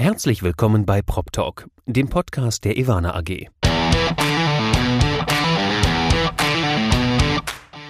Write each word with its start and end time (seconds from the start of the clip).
Herzlich 0.00 0.42
willkommen 0.42 0.86
bei 0.86 1.02
Prop 1.02 1.30
Talk, 1.30 1.68
dem 1.84 2.08
Podcast 2.08 2.64
der 2.64 2.78
Ivana 2.78 3.14
AG. 3.16 3.48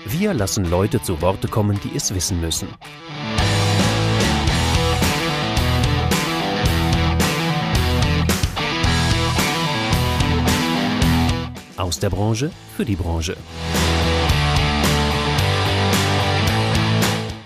Wir 0.07 0.35
lassen 0.35 0.65
Leute 0.65 1.01
zu 1.01 1.23
Worte 1.23 1.47
kommen, 1.47 1.79
die 1.85 1.95
es 1.95 2.13
wissen 2.13 2.41
müssen. 2.41 2.67
Aus 11.77 12.01
der 12.01 12.11
Branche 12.11 12.51
für 12.77 12.85
die 12.85 12.97
Branche. 12.97 13.37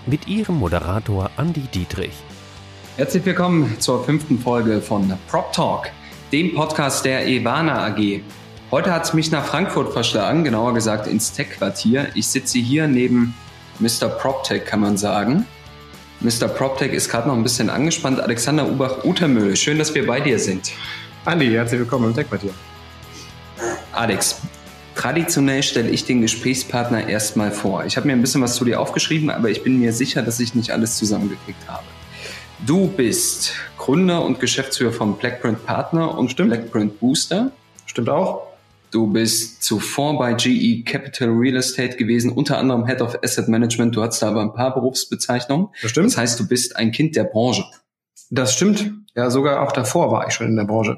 Mit 0.07 0.27
Ihrem 0.27 0.55
Moderator 0.55 1.29
Andy 1.37 1.67
Dietrich. 1.67 2.15
Herzlich 2.97 3.25
willkommen 3.25 3.77
zur 3.81 4.05
fünften 4.05 4.39
Folge 4.39 4.79
von 4.79 5.11
Prop 5.27 5.51
Talk, 5.51 5.89
dem 6.31 6.55
Podcast 6.55 7.03
der 7.03 7.27
Evana 7.27 7.87
AG. 7.87 8.21
Heute 8.71 8.93
hat 8.93 9.03
es 9.03 9.13
mich 9.13 9.31
nach 9.31 9.43
Frankfurt 9.43 9.91
verschlagen, 9.91 10.45
genauer 10.45 10.73
gesagt 10.73 11.05
ins 11.05 11.33
Tech-Quartier. 11.33 12.07
Ich 12.15 12.27
sitze 12.27 12.57
hier 12.57 12.87
neben 12.87 13.35
Mr. 13.79 14.07
PropTech, 14.07 14.63
kann 14.63 14.79
man 14.79 14.95
sagen. 14.95 15.45
Mr. 16.21 16.47
PropTech 16.47 16.93
ist 16.93 17.09
gerade 17.09 17.27
noch 17.27 17.35
ein 17.35 17.43
bisschen 17.43 17.69
angespannt. 17.69 18.21
Alexander 18.21 18.65
Ubach-Utermüll, 18.65 19.57
schön, 19.57 19.77
dass 19.77 19.93
wir 19.93 20.07
bei 20.07 20.21
dir 20.21 20.39
sind. 20.39 20.71
Andi, 21.25 21.49
herzlich 21.49 21.81
willkommen 21.81 22.11
im 22.11 22.15
Tech-Quartier. 22.15 22.53
Alex, 23.91 24.39
traditionell 24.95 25.63
stelle 25.63 25.89
ich 25.89 26.05
den 26.05 26.21
Gesprächspartner 26.21 27.09
erstmal 27.09 27.51
vor. 27.51 27.83
Ich 27.83 27.97
habe 27.97 28.07
mir 28.07 28.13
ein 28.13 28.21
bisschen 28.21 28.41
was 28.41 28.55
zu 28.55 28.63
dir 28.63 28.79
aufgeschrieben, 28.79 29.29
aber 29.29 29.49
ich 29.49 29.63
bin 29.63 29.81
mir 29.81 29.91
sicher, 29.91 30.21
dass 30.21 30.39
ich 30.39 30.55
nicht 30.55 30.71
alles 30.71 30.95
zusammengekriegt 30.95 31.67
habe. 31.67 31.83
Du 32.65 32.87
bist 32.87 33.53
Gründer 33.77 34.23
und 34.23 34.39
Geschäftsführer 34.39 34.91
von 34.91 35.17
Blackprint 35.17 35.65
Partner 35.65 36.17
und 36.17 36.31
Stimmt. 36.31 36.49
Blackprint 36.51 36.99
Booster. 36.99 37.51
Stimmt 37.85 38.09
auch? 38.09 38.47
Du 38.91 39.07
bist 39.07 39.61
zuvor 39.63 40.17
bei 40.17 40.33
GE 40.33 40.83
Capital 40.83 41.29
Real 41.29 41.57
Estate 41.57 41.97
gewesen, 41.97 42.31
unter 42.31 42.57
anderem 42.57 42.85
Head 42.87 43.01
of 43.01 43.17
Asset 43.23 43.49
Management. 43.49 43.95
Du 43.95 44.01
hattest 44.01 44.21
da 44.21 44.29
aber 44.29 44.41
ein 44.41 44.53
paar 44.53 44.73
Berufsbezeichnungen. 44.73 45.67
Das 45.81 45.91
stimmt. 45.91 46.07
Das 46.07 46.17
heißt, 46.17 46.39
du 46.39 46.47
bist 46.47 46.75
ein 46.77 46.91
Kind 46.91 47.15
der 47.15 47.25
Branche. 47.25 47.65
Das 48.29 48.53
stimmt. 48.53 48.91
Ja, 49.15 49.29
sogar 49.29 49.61
auch 49.61 49.71
davor 49.71 50.11
war 50.11 50.27
ich 50.27 50.33
schon 50.33 50.47
in 50.47 50.55
der 50.55 50.63
Branche. 50.63 50.97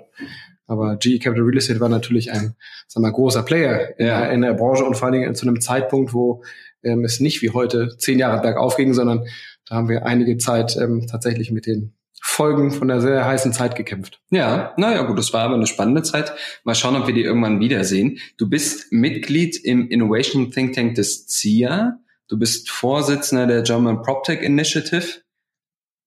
Aber 0.68 0.98
GE 0.98 1.18
Capital 1.20 1.44
Real 1.46 1.58
Estate 1.58 1.80
war 1.80 1.90
natürlich 1.90 2.31
ein 2.31 2.56
sagen 2.88 3.03
wir, 3.06 3.09
mal, 3.09 3.12
großer 3.14 3.44
Player 3.44 3.98
in, 3.98 4.06
Ja. 4.06 4.20
der, 4.22 4.31
in 4.31 4.42
der 4.42 4.53
Branche 4.53 4.86
und 4.86 4.96
vor 4.96 5.08
allen 5.08 5.14
Dingen 5.20 5.34
zu 5.36 5.48
einem 5.48 5.59
Zeitpunkt, 5.59 6.14
wo 6.14 6.44
ähm, 6.84 7.03
es 7.03 7.20
nicht 7.20 7.42
wie 7.42 7.50
heute 7.50 7.98
zehn 7.98 8.20
Jahre 8.20 8.42
bergauf 8.42 8.76
ging, 8.76 8.94
sondern 8.94 9.26
da 9.68 9.76
haben 9.76 9.90
wir 9.90 10.06
einige 10.06 10.38
Zeit 10.38 10.78
ähm, 10.78 11.08
tatsächlich 11.08 11.52
mit 11.52 11.66
den 11.66 11.94
Folgen 12.22 12.72
von 12.72 12.88
der 12.88 13.02
sehr 13.02 13.26
heißen 13.26 13.54
Zeit 13.54 13.76
gekämpft. 13.76 14.22
Ja, 14.30 14.74
naja 14.78 15.04
gut, 15.04 15.18
das 15.20 15.34
war 15.34 15.44
aber 15.44 15.56
eine 15.56 15.68
spannende 15.68 16.04
Zeit. 16.04 16.34
Mal 16.64 16.76
schauen, 16.76 16.96
ob 16.96 17.08
wir 17.08 17.14
die 17.14 17.24
irgendwann 17.24 17.59
wiedersehen. 17.59 18.20
Du 18.38 18.50
bist 18.50 18.92
Mitglied 18.92 19.56
im 19.64 19.90
Innovation 19.90 20.52
Think 20.52 20.74
Tank 20.74 20.96
des 20.96 21.28
CIA. 21.28 22.00
Du 22.28 22.38
bist 22.38 22.70
Vorsitzender 22.70 23.46
der 23.46 23.62
German 23.62 24.02
PropTech 24.02 24.42
Initiative. 24.42 25.22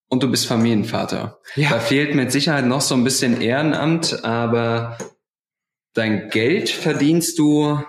Und 0.09 0.25
du 0.25 0.31
bist 0.31 0.47
Familienvater. 0.47 1.39
Ja. 1.55 1.71
Da 1.71 1.79
fehlt 1.79 2.17
mit 2.17 2.33
Sicherheit 2.33 2.67
noch 2.67 2.81
so 2.81 2.97
ein 2.97 3.05
bisschen 3.05 3.41
Ehrenamt, 3.41 4.25
aber 4.25 4.99
dein 5.95 6.31
Geld 6.31 6.69
verdienst 6.69 7.39
du 7.39 7.81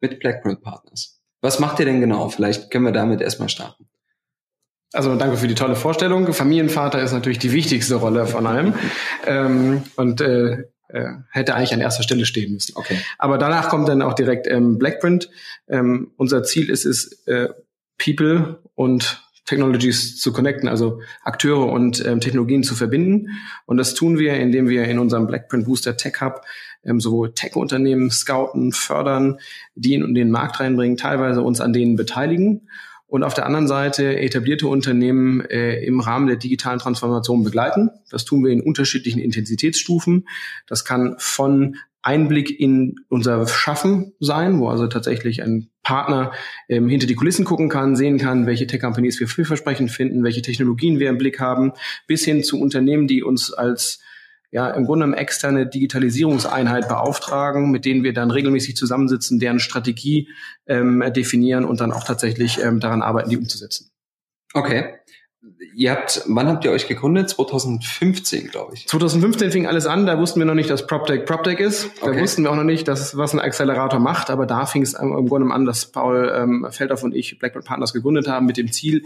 mit 0.00 0.18
Blackprint 0.20 0.62
Partners. 0.62 1.20
Was 1.42 1.60
macht 1.60 1.78
ihr 1.78 1.84
denn 1.84 2.00
genau? 2.00 2.30
Vielleicht 2.30 2.70
können 2.70 2.86
wir 2.86 2.92
damit 2.92 3.20
erstmal 3.20 3.50
starten. 3.50 3.88
Also 4.92 5.14
danke 5.16 5.36
für 5.36 5.48
die 5.48 5.54
tolle 5.54 5.76
Vorstellung. 5.76 6.32
Familienvater 6.32 7.02
ist 7.02 7.12
natürlich 7.12 7.38
die 7.38 7.52
wichtigste 7.52 7.96
Rolle 7.96 8.26
von 8.26 8.46
allem 8.46 8.74
ähm, 9.26 9.82
und 9.96 10.20
äh, 10.20 10.64
äh, 10.88 11.04
hätte 11.30 11.54
eigentlich 11.54 11.74
an 11.74 11.80
erster 11.80 12.02
Stelle 12.02 12.24
stehen 12.24 12.54
müssen. 12.54 12.72
Okay. 12.74 12.98
Aber 13.18 13.36
danach 13.36 13.68
kommt 13.68 13.88
dann 13.88 14.00
auch 14.00 14.14
direkt 14.14 14.46
ähm, 14.46 14.78
Blackprint. 14.78 15.28
Ähm, 15.68 16.12
unser 16.16 16.42
Ziel 16.42 16.70
ist 16.70 16.86
es, 16.86 17.26
äh, 17.26 17.48
People 18.02 18.62
und 18.74 19.22
Technologies 19.44 20.20
zu 20.20 20.32
connecten, 20.32 20.68
also 20.68 21.00
Akteure 21.22 21.66
und 21.72 22.04
ähm, 22.04 22.20
Technologien 22.20 22.62
zu 22.62 22.74
verbinden. 22.74 23.28
Und 23.66 23.76
das 23.76 23.94
tun 23.94 24.18
wir, 24.18 24.34
indem 24.34 24.68
wir 24.68 24.84
in 24.84 24.98
unserem 24.98 25.26
Blackprint 25.26 25.64
Booster 25.64 25.96
Tech 25.96 26.20
Hub 26.20 26.42
ähm, 26.84 27.00
sowohl 27.00 27.34
Tech-Unternehmen 27.34 28.10
scouten, 28.10 28.72
fördern, 28.72 29.38
die 29.74 29.94
in 29.94 30.14
den 30.14 30.30
Markt 30.30 30.60
reinbringen, 30.60 30.96
teilweise 30.96 31.42
uns 31.42 31.60
an 31.60 31.72
denen 31.72 31.96
beteiligen 31.96 32.68
und 33.08 33.24
auf 33.24 33.34
der 33.34 33.46
anderen 33.46 33.66
Seite 33.66 34.18
etablierte 34.18 34.68
Unternehmen 34.68 35.40
äh, 35.40 35.82
im 35.82 35.98
Rahmen 35.98 36.26
der 36.26 36.36
digitalen 36.36 36.78
Transformation 36.78 37.42
begleiten. 37.42 37.90
Das 38.10 38.26
tun 38.26 38.44
wir 38.44 38.52
in 38.52 38.60
unterschiedlichen 38.60 39.18
Intensitätsstufen. 39.18 40.28
Das 40.66 40.84
kann 40.84 41.16
von 41.18 41.76
Einblick 42.02 42.60
in 42.60 42.96
unser 43.08 43.46
Schaffen 43.48 44.12
sein, 44.20 44.60
wo 44.60 44.68
also 44.68 44.86
tatsächlich 44.86 45.42
ein 45.42 45.68
Partner 45.82 46.32
ähm, 46.68 46.88
hinter 46.88 47.06
die 47.06 47.14
Kulissen 47.14 47.46
gucken 47.46 47.70
kann, 47.70 47.96
sehen 47.96 48.18
kann, 48.18 48.46
welche 48.46 48.66
Tech-Companies 48.66 49.18
wir 49.20 49.26
vielversprechend 49.26 49.90
finden, 49.90 50.22
welche 50.22 50.42
Technologien 50.42 50.98
wir 50.98 51.08
im 51.08 51.18
Blick 51.18 51.40
haben, 51.40 51.72
bis 52.06 52.24
hin 52.24 52.44
zu 52.44 52.60
Unternehmen, 52.60 53.08
die 53.08 53.22
uns 53.22 53.52
als 53.52 54.00
ja, 54.50 54.70
im 54.70 54.86
Grunde 54.86 55.04
eine 55.04 55.16
externe 55.16 55.66
Digitalisierungseinheit 55.66 56.88
beauftragen, 56.88 57.70
mit 57.70 57.84
denen 57.84 58.02
wir 58.02 58.12
dann 58.12 58.30
regelmäßig 58.30 58.76
zusammensitzen, 58.76 59.38
deren 59.38 59.60
Strategie 59.60 60.28
ähm, 60.66 61.02
definieren 61.14 61.64
und 61.64 61.80
dann 61.80 61.92
auch 61.92 62.04
tatsächlich 62.04 62.62
ähm, 62.62 62.80
daran 62.80 63.02
arbeiten, 63.02 63.30
die 63.30 63.36
umzusetzen. 63.36 63.90
Okay. 64.54 64.94
Ihr 65.74 65.92
habt, 65.92 66.22
wann 66.26 66.48
habt 66.48 66.64
ihr 66.64 66.72
euch 66.72 66.88
gegründet? 66.88 67.30
2015, 67.30 68.48
glaube 68.48 68.74
ich. 68.74 68.88
2015 68.88 69.52
fing 69.52 69.66
alles 69.66 69.86
an, 69.86 70.06
da 70.06 70.18
wussten 70.18 70.40
wir 70.40 70.46
noch 70.46 70.54
nicht, 70.54 70.68
dass 70.70 70.86
PropTech 70.86 71.24
PropTech 71.26 71.60
ist. 71.60 71.90
Da 72.00 72.08
Okay. 72.08 72.20
wussten 72.20 72.42
wir 72.42 72.50
auch 72.50 72.56
noch 72.56 72.64
nicht, 72.64 72.88
dass, 72.88 73.16
was 73.16 73.34
ein 73.34 73.40
Accelerator 73.40 74.00
macht, 74.00 74.30
aber 74.30 74.46
da 74.46 74.66
fing 74.66 74.82
es 74.82 74.94
im 74.94 75.26
Grunde 75.26 75.52
an, 75.54 75.64
dass 75.64 75.92
Paul 75.92 76.32
ähm, 76.34 76.66
Feldhoff 76.70 77.02
und 77.04 77.14
ich 77.14 77.38
Blackbird 77.38 77.64
Partners 77.66 77.92
gegründet 77.92 78.26
haben 78.28 78.46
mit 78.46 78.56
dem 78.56 78.72
Ziel, 78.72 79.04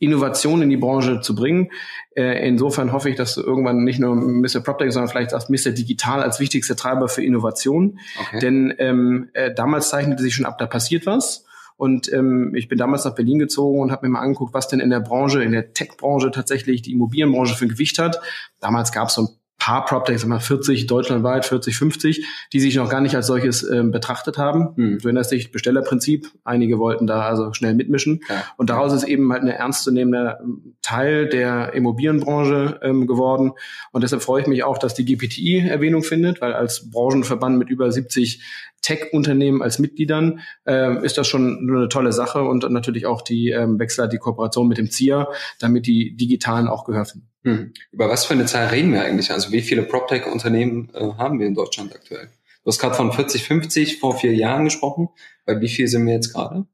Innovation 0.00 0.62
in 0.62 0.70
die 0.70 0.76
Branche 0.76 1.20
zu 1.20 1.34
bringen. 1.34 1.70
Äh, 2.16 2.48
insofern 2.48 2.92
hoffe 2.92 3.10
ich, 3.10 3.16
dass 3.16 3.34
du 3.34 3.42
irgendwann 3.42 3.84
nicht 3.84 4.00
nur 4.00 4.16
Mr. 4.16 4.60
PropTech, 4.60 4.92
sondern 4.92 5.10
vielleicht 5.10 5.34
auch 5.34 5.48
Mr. 5.48 5.70
Digital 5.70 6.22
als 6.22 6.40
wichtigster 6.40 6.74
Treiber 6.74 7.08
für 7.08 7.22
Innovation. 7.22 8.00
Okay. 8.18 8.40
Denn 8.40 8.74
ähm, 8.78 9.28
äh, 9.34 9.54
damals 9.54 9.90
zeichnete 9.90 10.22
sich 10.22 10.34
schon 10.34 10.46
ab, 10.46 10.58
da 10.58 10.66
passiert 10.66 11.06
was. 11.06 11.44
Und 11.76 12.12
ähm, 12.12 12.54
ich 12.54 12.68
bin 12.68 12.76
damals 12.76 13.04
nach 13.04 13.14
Berlin 13.14 13.38
gezogen 13.38 13.80
und 13.80 13.90
habe 13.90 14.06
mir 14.06 14.12
mal 14.12 14.20
angeguckt, 14.20 14.52
was 14.52 14.68
denn 14.68 14.80
in 14.80 14.90
der 14.90 15.00
Branche, 15.00 15.42
in 15.42 15.52
der 15.52 15.72
Tech-Branche 15.72 16.30
tatsächlich 16.30 16.82
die 16.82 16.92
Immobilienbranche 16.92 17.54
für 17.54 17.66
ein 17.66 17.70
Gewicht 17.70 17.98
hat. 17.98 18.20
Damals 18.58 18.92
gab 18.92 19.08
es 19.08 19.14
so 19.14 19.22
ein 19.22 19.28
paar 19.60 19.84
PropTechs, 19.84 20.22
sag 20.22 20.28
mal 20.28 20.40
40 20.40 20.88
deutschlandweit, 20.88 21.46
40, 21.46 21.76
50, 21.76 22.26
die 22.52 22.60
sich 22.60 22.74
noch 22.74 22.88
gar 22.88 23.00
nicht 23.00 23.14
als 23.14 23.28
solches 23.28 23.62
ähm, 23.62 23.92
betrachtet 23.92 24.38
haben. 24.38 24.74
Hm. 24.74 24.98
Du 24.98 25.06
erinnerst 25.06 25.30
dich, 25.30 25.52
Bestellerprinzip. 25.52 26.26
Einige 26.42 26.80
wollten 26.80 27.06
da 27.06 27.22
also 27.22 27.52
schnell 27.52 27.74
mitmischen. 27.74 28.22
Ja. 28.28 28.42
Und 28.56 28.70
daraus 28.70 28.92
ist 28.92 29.04
eben 29.04 29.30
halt 29.30 29.42
ein 29.42 29.48
ernstzunehmender 29.48 30.40
ähm, 30.42 30.74
Teil 30.82 31.28
der 31.28 31.74
Immobilienbranche 31.74 32.80
ähm, 32.82 33.06
geworden. 33.06 33.52
Und 33.92 34.02
deshalb 34.02 34.22
freue 34.22 34.40
ich 34.40 34.48
mich 34.48 34.64
auch, 34.64 34.78
dass 34.78 34.94
die 34.94 35.04
GPTI 35.04 35.68
Erwähnung 35.68 36.02
findet, 36.02 36.40
weil 36.40 36.54
als 36.54 36.90
Branchenverband 36.90 37.58
mit 37.58 37.68
über 37.68 37.92
70 37.92 38.42
Tech-Unternehmen 38.82 39.62
als 39.62 39.78
Mitgliedern 39.78 40.40
äh, 40.66 41.04
ist 41.04 41.18
das 41.18 41.26
schon 41.28 41.68
eine 41.68 41.88
tolle 41.88 42.12
Sache 42.12 42.42
und 42.42 42.68
natürlich 42.70 43.06
auch 43.06 43.22
die 43.22 43.50
ähm, 43.50 43.78
Wechsler, 43.78 44.08
die 44.08 44.18
Kooperation 44.18 44.68
mit 44.68 44.78
dem 44.78 44.90
ZIA, 44.90 45.28
damit 45.58 45.86
die 45.86 46.16
Digitalen 46.16 46.68
auch 46.68 46.84
Gehör 46.84 47.04
finden. 47.04 47.28
Hm. 47.44 47.72
Über 47.90 48.08
was 48.08 48.24
für 48.24 48.34
eine 48.34 48.46
Zahl 48.46 48.68
reden 48.68 48.92
wir 48.92 49.02
eigentlich? 49.02 49.30
Also 49.30 49.52
wie 49.52 49.62
viele 49.62 49.82
PropTech-Unternehmen 49.82 50.90
äh, 50.94 51.12
haben 51.18 51.38
wir 51.38 51.46
in 51.46 51.54
Deutschland 51.54 51.94
aktuell? 51.94 52.28
Du 52.62 52.68
hast 52.68 52.78
gerade 52.78 52.94
von 52.94 53.12
40, 53.12 53.44
50 53.44 54.00
vor 54.00 54.18
vier 54.18 54.34
Jahren 54.34 54.64
gesprochen. 54.64 55.08
Bei 55.46 55.60
wie 55.60 55.68
viel 55.68 55.88
sind 55.88 56.06
wir 56.06 56.14
jetzt 56.14 56.34
gerade? 56.34 56.66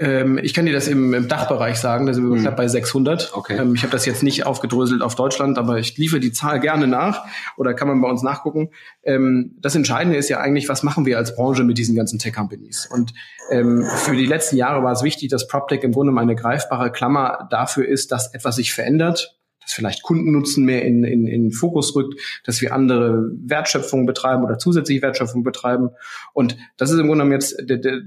Ähm, 0.00 0.38
ich 0.42 0.54
kann 0.54 0.64
dir 0.64 0.72
das 0.72 0.88
im, 0.88 1.12
im 1.12 1.28
Dachbereich 1.28 1.76
sagen, 1.76 2.06
da 2.06 2.14
sind 2.14 2.24
wir 2.26 2.34
Hm. 2.34 2.40
knapp 2.40 2.56
bei 2.56 2.66
600. 2.66 3.32
Okay. 3.34 3.58
Ähm, 3.58 3.74
ich 3.74 3.82
habe 3.82 3.92
das 3.92 4.06
jetzt 4.06 4.22
nicht 4.22 4.46
aufgedröselt 4.46 5.02
auf 5.02 5.14
Deutschland, 5.14 5.58
aber 5.58 5.78
ich 5.78 5.98
liefere 5.98 6.20
die 6.20 6.32
Zahl 6.32 6.58
gerne 6.58 6.86
nach 6.86 7.26
oder 7.58 7.74
kann 7.74 7.86
man 7.86 8.00
bei 8.00 8.08
uns 8.08 8.22
nachgucken. 8.22 8.70
Ähm, 9.02 9.56
das 9.60 9.74
Entscheidende 9.74 10.16
ist 10.16 10.30
ja 10.30 10.40
eigentlich, 10.40 10.70
was 10.70 10.82
machen 10.82 11.04
wir 11.04 11.18
als 11.18 11.36
Branche 11.36 11.64
mit 11.64 11.76
diesen 11.76 11.94
ganzen 11.94 12.18
Tech-Companies? 12.18 12.88
Und 12.90 13.12
für 13.50 14.14
die 14.14 14.26
letzten 14.26 14.56
Jahre 14.56 14.84
war 14.84 14.92
es 14.92 15.02
wichtig, 15.02 15.28
dass 15.28 15.48
PropTech 15.48 15.82
im 15.82 15.90
Grunde 15.90 16.12
mal 16.12 16.20
eine 16.20 16.36
greifbare 16.36 16.92
Klammer 16.92 17.48
dafür 17.50 17.84
ist, 17.84 18.12
dass 18.12 18.32
etwas 18.32 18.54
sich 18.54 18.72
verändert, 18.72 19.39
dass 19.70 19.74
vielleicht 19.76 20.02
Kundennutzen 20.02 20.64
mehr 20.64 20.84
in, 20.84 21.04
in, 21.04 21.26
in 21.26 21.44
den 21.44 21.52
Fokus 21.52 21.94
rückt, 21.94 22.20
dass 22.44 22.60
wir 22.60 22.74
andere 22.74 23.30
Wertschöpfung 23.44 24.06
betreiben 24.06 24.44
oder 24.44 24.58
zusätzliche 24.58 25.02
Wertschöpfung 25.02 25.44
betreiben. 25.44 25.90
Und 26.32 26.56
das 26.76 26.90
ist 26.90 26.98
im 26.98 27.06
Grunde 27.06 27.24
genommen 27.24 27.32
jetzt 27.32 27.56
der, 27.60 27.78
der, 27.78 28.02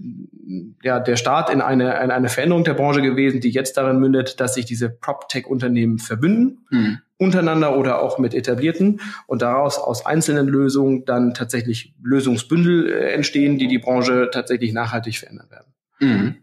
ja, 0.84 1.00
der 1.00 1.16
Start 1.16 1.50
in 1.50 1.62
eine, 1.62 2.02
in 2.04 2.12
eine 2.12 2.30
Veränderung 2.30 2.64
der 2.64 2.74
Branche 2.74 3.02
gewesen, 3.02 3.40
die 3.40 3.50
jetzt 3.50 3.78
darin 3.78 4.00
mündet, 4.00 4.40
dass 4.40 4.56
sich 4.56 4.66
diese 4.66 4.90
PropTech-Unternehmen 4.90 6.00
verbünden 6.00 6.66
Hm. 6.70 7.00
untereinander 7.18 7.78
oder 7.78 8.02
auch 8.02 8.18
mit 8.18 8.34
etablierten 8.34 9.00
und 9.28 9.42
daraus 9.42 9.78
aus 9.78 10.06
einzelnen 10.06 10.48
Lösungen 10.48 11.06
dann 11.06 11.34
tatsächlich 11.34 11.94
Lösungsbündel 12.02 12.90
äh, 12.90 13.14
entstehen, 13.14 13.58
die 13.58 13.68
die 13.68 13.78
Branche 13.78 14.30
tatsächlich 14.32 14.74
nachhaltig 14.74 15.18
verändern 15.18 15.50
werden. 15.50 15.74
Mhm. 16.00 16.36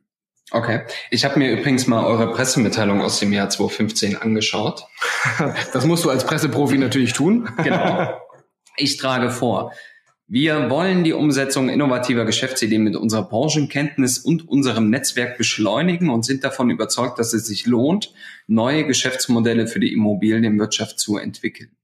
Okay. 0.51 0.83
Ich 1.11 1.25
habe 1.25 1.39
mir 1.39 1.53
übrigens 1.53 1.87
mal 1.87 2.05
eure 2.05 2.33
Pressemitteilung 2.33 3.01
aus 3.01 3.21
dem 3.21 3.33
Jahr 3.33 3.49
2015 3.51 4.17
angeschaut. 4.17 4.85
Das 5.73 5.85
musst 5.85 6.05
du 6.05 6.11
als 6.11 6.25
Presseprofi 6.25 6.79
natürlich 6.79 7.13
tun. 7.13 7.49
Genau. 7.63 8.19
Ich 8.77 8.97
trage 8.97 9.31
vor, 9.31 9.73
wir 10.27 10.71
wollen 10.71 11.05
die 11.05 11.13
Umsetzung 11.13 11.69
innovativer 11.69 12.25
Geschäftsideen 12.25 12.83
mit 12.83 12.97
unserer 12.97 13.29
Branchenkenntnis 13.29 14.19
und 14.19 14.49
unserem 14.49 14.89
Netzwerk 14.89 15.37
beschleunigen 15.37 16.09
und 16.09 16.25
sind 16.25 16.45
davon 16.45 16.71
überzeugt, 16.71 17.19
dass 17.19 17.33
es 17.33 17.47
sich 17.47 17.67
lohnt, 17.67 18.13
neue 18.47 18.87
Geschäftsmodelle 18.87 19.67
für 19.67 19.81
die 19.81 19.93
Immobilienwirtschaft 19.93 20.99
zu 20.99 21.19
entwickeln. 21.19 21.77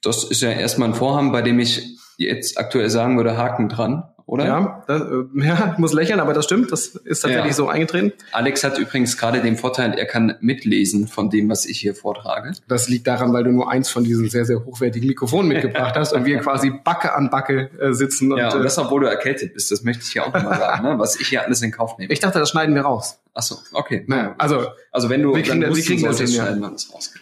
Das 0.00 0.24
ist 0.24 0.42
ja 0.42 0.50
erstmal 0.50 0.90
ein 0.90 0.94
Vorhaben, 0.94 1.32
bei 1.32 1.42
dem 1.42 1.58
ich 1.58 1.98
jetzt 2.18 2.56
aktuell 2.58 2.88
sagen 2.88 3.16
würde, 3.16 3.36
Haken 3.36 3.68
dran 3.68 4.04
oder? 4.26 4.44
Ja, 4.44 4.84
das, 4.88 5.02
äh, 5.02 5.24
ja, 5.46 5.74
muss 5.78 5.92
lächeln, 5.92 6.18
aber 6.18 6.34
das 6.34 6.44
stimmt, 6.44 6.72
das 6.72 6.86
ist 6.88 7.20
tatsächlich 7.20 7.46
ja. 7.46 7.52
so 7.52 7.68
eingetreten. 7.68 8.12
Alex 8.32 8.64
hat 8.64 8.76
übrigens 8.78 9.16
gerade 9.16 9.40
den 9.40 9.56
Vorteil, 9.56 9.94
er 9.94 10.06
kann 10.06 10.34
mitlesen 10.40 11.06
von 11.06 11.30
dem, 11.30 11.48
was 11.48 11.64
ich 11.64 11.78
hier 11.78 11.94
vortrage. 11.94 12.52
Das 12.66 12.88
liegt 12.88 13.06
daran, 13.06 13.32
weil 13.32 13.44
du 13.44 13.52
nur 13.52 13.70
eins 13.70 13.88
von 13.88 14.02
diesen 14.02 14.28
sehr, 14.28 14.44
sehr 14.44 14.64
hochwertigen 14.64 15.06
Mikrofonen 15.06 15.48
mitgebracht 15.48 15.94
hast 15.94 16.12
und 16.12 16.24
wir 16.24 16.38
quasi 16.40 16.70
Backe 16.70 17.14
an 17.14 17.30
Backe 17.30 17.70
äh, 17.80 17.92
sitzen. 17.92 18.32
Und, 18.32 18.38
ja, 18.38 18.52
und 18.52 18.64
das, 18.64 18.76
obwohl 18.78 19.02
du 19.02 19.06
erkältet 19.06 19.54
bist, 19.54 19.70
das 19.70 19.84
möchte 19.84 20.02
ich 20.02 20.12
hier 20.12 20.26
auch 20.26 20.32
nochmal 20.32 20.58
sagen, 20.58 20.82
ne? 20.82 20.98
was 20.98 21.20
ich 21.20 21.28
hier 21.28 21.44
alles 21.44 21.62
in 21.62 21.70
Kauf 21.70 21.96
nehme. 21.98 22.12
Ich 22.12 22.20
dachte, 22.20 22.40
das 22.40 22.50
schneiden 22.50 22.74
wir 22.74 22.82
raus. 22.82 23.20
Ach 23.32 23.42
so, 23.42 23.58
okay. 23.72 24.02
Naja, 24.06 24.34
also, 24.38 24.66
also 24.90 25.08
wenn 25.08 25.22
du, 25.22 25.34
wir 25.34 25.42
kriegen, 25.42 25.60
dann 25.60 25.74
wir 25.74 25.82
kriegen 25.82 26.02
das 26.02 26.18
hin, 26.18 26.28
schneiden 26.28 26.60
wir 26.60 26.70
das 26.70 26.92
raus. 26.92 27.12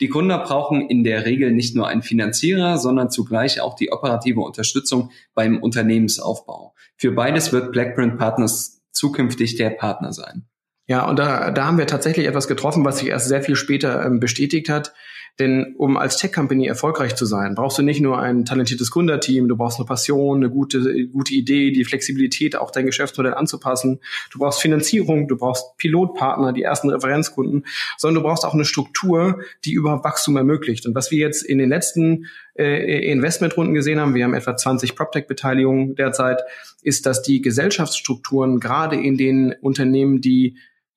Die 0.00 0.08
Gründer 0.08 0.38
brauchen 0.38 0.88
in 0.88 1.04
der 1.04 1.24
Regel 1.24 1.52
nicht 1.52 1.74
nur 1.74 1.88
einen 1.88 2.02
Finanzierer, 2.02 2.78
sondern 2.78 3.10
zugleich 3.10 3.60
auch 3.60 3.74
die 3.74 3.92
operative 3.92 4.40
Unterstützung 4.40 5.10
beim 5.34 5.62
Unternehmensaufbau. 5.62 6.74
Für 6.96 7.12
beides 7.12 7.52
wird 7.52 7.72
Blackburn 7.72 8.18
Partners 8.18 8.82
zukünftig 8.92 9.56
der 9.56 9.70
Partner 9.70 10.12
sein. 10.12 10.46
Ja, 10.86 11.08
und 11.08 11.18
da, 11.18 11.50
da 11.50 11.66
haben 11.66 11.78
wir 11.78 11.86
tatsächlich 11.86 12.26
etwas 12.26 12.46
getroffen, 12.46 12.84
was 12.84 12.98
sich 12.98 13.08
erst 13.08 13.28
sehr 13.28 13.42
viel 13.42 13.56
später 13.56 14.04
ähm, 14.04 14.20
bestätigt 14.20 14.68
hat. 14.68 14.92
Denn 15.38 15.74
um 15.76 15.98
als 15.98 16.16
Tech-Company 16.16 16.66
erfolgreich 16.66 17.14
zu 17.14 17.26
sein, 17.26 17.54
brauchst 17.54 17.76
du 17.76 17.82
nicht 17.82 18.00
nur 18.00 18.18
ein 18.18 18.46
talentiertes 18.46 18.90
Gründerteam, 18.90 19.48
du 19.48 19.56
brauchst 19.56 19.78
eine 19.78 19.86
Passion, 19.86 20.38
eine 20.38 20.50
gute, 20.50 21.08
gute 21.08 21.34
Idee, 21.34 21.72
die 21.72 21.84
Flexibilität, 21.84 22.56
auch 22.56 22.70
dein 22.70 22.86
Geschäftsmodell 22.86 23.34
anzupassen. 23.34 24.00
Du 24.32 24.38
brauchst 24.38 24.62
Finanzierung, 24.62 25.28
du 25.28 25.36
brauchst 25.36 25.76
Pilotpartner, 25.76 26.54
die 26.54 26.62
ersten 26.62 26.88
Referenzkunden, 26.88 27.66
sondern 27.98 28.22
du 28.22 28.28
brauchst 28.28 28.46
auch 28.46 28.54
eine 28.54 28.64
Struktur, 28.64 29.40
die 29.66 29.72
über 29.72 30.02
Wachstum 30.04 30.36
ermöglicht. 30.38 30.86
Und 30.86 30.94
was 30.94 31.10
wir 31.10 31.18
jetzt 31.18 31.42
in 31.42 31.58
den 31.58 31.68
letzten 31.68 32.26
äh, 32.54 33.10
Investmentrunden 33.10 33.74
gesehen 33.74 34.00
haben, 34.00 34.14
wir 34.14 34.24
haben 34.24 34.34
etwa 34.34 34.56
20 34.56 34.96
PropTech-Beteiligungen 34.96 35.96
derzeit, 35.96 36.40
ist, 36.82 37.04
dass 37.04 37.22
die 37.22 37.42
Gesellschaftsstrukturen 37.42 38.58
gerade 38.58 38.96
in 38.96 39.18
den 39.18 39.54
Unternehmen, 39.60 40.22
die 40.22 40.56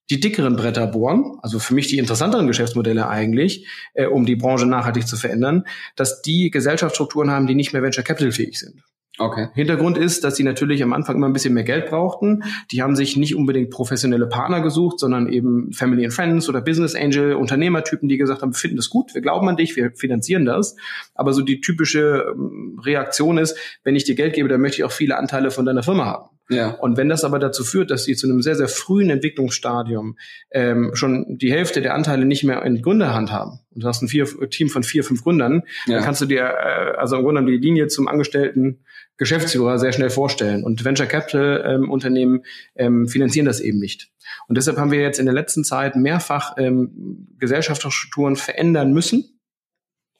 die 0.09 0.19
dickeren 0.19 0.55
Bretter 0.55 0.87
bohren, 0.87 1.37
also 1.41 1.59
für 1.59 1.73
mich 1.73 1.87
die 1.87 1.97
interessanteren 1.97 2.47
Geschäftsmodelle 2.47 3.07
eigentlich, 3.07 3.67
äh, 3.93 4.05
um 4.05 4.25
die 4.25 4.35
Branche 4.35 4.65
nachhaltig 4.65 5.07
zu 5.07 5.17
verändern, 5.17 5.65
dass 5.95 6.21
die 6.21 6.49
Gesellschaftsstrukturen 6.49 7.31
haben, 7.31 7.47
die 7.47 7.55
nicht 7.55 7.73
mehr 7.73 7.81
Venture 7.81 8.03
Capital 8.03 8.31
fähig 8.31 8.59
sind. 8.59 8.83
Okay. 9.19 9.49
Hintergrund 9.53 9.97
ist, 9.97 10.23
dass 10.23 10.37
sie 10.37 10.43
natürlich 10.43 10.81
am 10.81 10.93
Anfang 10.93 11.17
immer 11.17 11.27
ein 11.27 11.33
bisschen 11.33 11.53
mehr 11.53 11.65
Geld 11.65 11.89
brauchten. 11.89 12.43
Die 12.71 12.81
haben 12.81 12.95
sich 12.95 13.17
nicht 13.17 13.35
unbedingt 13.35 13.69
professionelle 13.69 14.27
Partner 14.27 14.61
gesucht, 14.61 14.99
sondern 14.99 15.27
eben 15.27 15.73
Family 15.73 16.05
and 16.05 16.13
Friends 16.13 16.47
oder 16.47 16.61
Business 16.61 16.95
Angel, 16.95 17.33
Unternehmertypen, 17.33 18.07
die 18.07 18.17
gesagt 18.17 18.41
haben, 18.41 18.53
wir 18.53 18.57
finden 18.57 18.77
das 18.77 18.89
gut, 18.89 19.13
wir 19.13 19.21
glauben 19.21 19.49
an 19.49 19.57
dich, 19.57 19.75
wir 19.75 19.91
finanzieren 19.91 20.45
das. 20.45 20.77
Aber 21.15 21.33
so 21.33 21.41
die 21.41 21.59
typische 21.59 22.33
ähm, 22.33 22.79
Reaktion 22.81 23.37
ist, 23.37 23.57
wenn 23.83 23.97
ich 23.97 24.05
dir 24.05 24.15
Geld 24.15 24.35
gebe, 24.35 24.47
dann 24.47 24.61
möchte 24.61 24.77
ich 24.77 24.85
auch 24.85 24.91
viele 24.91 25.17
Anteile 25.17 25.51
von 25.51 25.65
deiner 25.65 25.83
Firma 25.83 26.05
haben. 26.05 26.38
Ja. 26.49 26.71
Und 26.71 26.97
wenn 26.97 27.09
das 27.09 27.23
aber 27.23 27.37
dazu 27.37 27.63
führt, 27.63 27.91
dass 27.91 28.03
sie 28.03 28.15
zu 28.15 28.27
einem 28.27 28.41
sehr, 28.41 28.55
sehr 28.55 28.67
frühen 28.67 29.09
Entwicklungsstadium 29.11 30.17
ähm, 30.51 30.91
schon 30.95 31.37
die 31.37 31.51
Hälfte 31.51 31.81
der 31.81 31.93
Anteile 31.93 32.25
nicht 32.25 32.43
mehr 32.43 32.63
in 32.63 32.81
Gründerhand 32.81 33.31
haben, 33.31 33.59
und 33.71 33.83
du 33.83 33.87
hast 33.87 34.01
ein 34.01 34.07
vier, 34.07 34.25
Team 34.49 34.69
von 34.69 34.83
vier, 34.83 35.03
fünf 35.03 35.23
Gründern, 35.23 35.63
ja. 35.85 35.95
dann 35.95 36.03
kannst 36.03 36.21
du 36.21 36.25
dir 36.25 36.41
äh, 36.41 36.97
also 36.97 37.17
im 37.17 37.23
Grunde 37.23 37.45
die 37.45 37.57
Linie 37.57 37.87
zum 37.87 38.07
Angestellten 38.07 38.83
Geschäftsführer 39.17 39.77
sehr 39.77 39.91
schnell 39.91 40.09
vorstellen. 40.09 40.63
Und 40.63 40.83
Venture 40.83 41.05
Capital 41.05 41.63
ähm, 41.67 41.91
Unternehmen 41.91 42.43
ähm, 42.75 43.07
finanzieren 43.07 43.45
das 43.45 43.59
eben 43.59 43.77
nicht. 43.77 44.09
Und 44.47 44.57
deshalb 44.57 44.77
haben 44.77 44.91
wir 44.91 45.01
jetzt 45.01 45.19
in 45.19 45.25
der 45.25 45.35
letzten 45.35 45.63
Zeit 45.63 45.95
mehrfach 45.95 46.55
ähm, 46.57 47.27
Gesellschaftsstrukturen 47.37 48.37
verändern 48.37 48.91
müssen, 48.93 49.38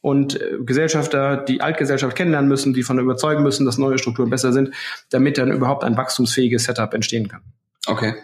und 0.01 0.39
äh, 0.39 0.57
Gesellschafter, 0.61 1.37
die 1.37 1.61
Altgesellschaft 1.61 2.15
kennenlernen 2.15 2.49
müssen, 2.49 2.73
die 2.73 2.83
von 2.83 2.99
überzeugen 2.99 3.43
müssen, 3.43 3.65
dass 3.65 3.77
neue 3.77 3.97
Strukturen 3.97 4.29
besser 4.29 4.53
sind, 4.53 4.73
damit 5.09 5.37
dann 5.37 5.51
überhaupt 5.51 5.83
ein 5.83 5.97
wachstumsfähiges 5.97 6.63
Setup 6.65 6.93
entstehen 6.93 7.27
kann. 7.27 7.41
Okay. 7.85 8.15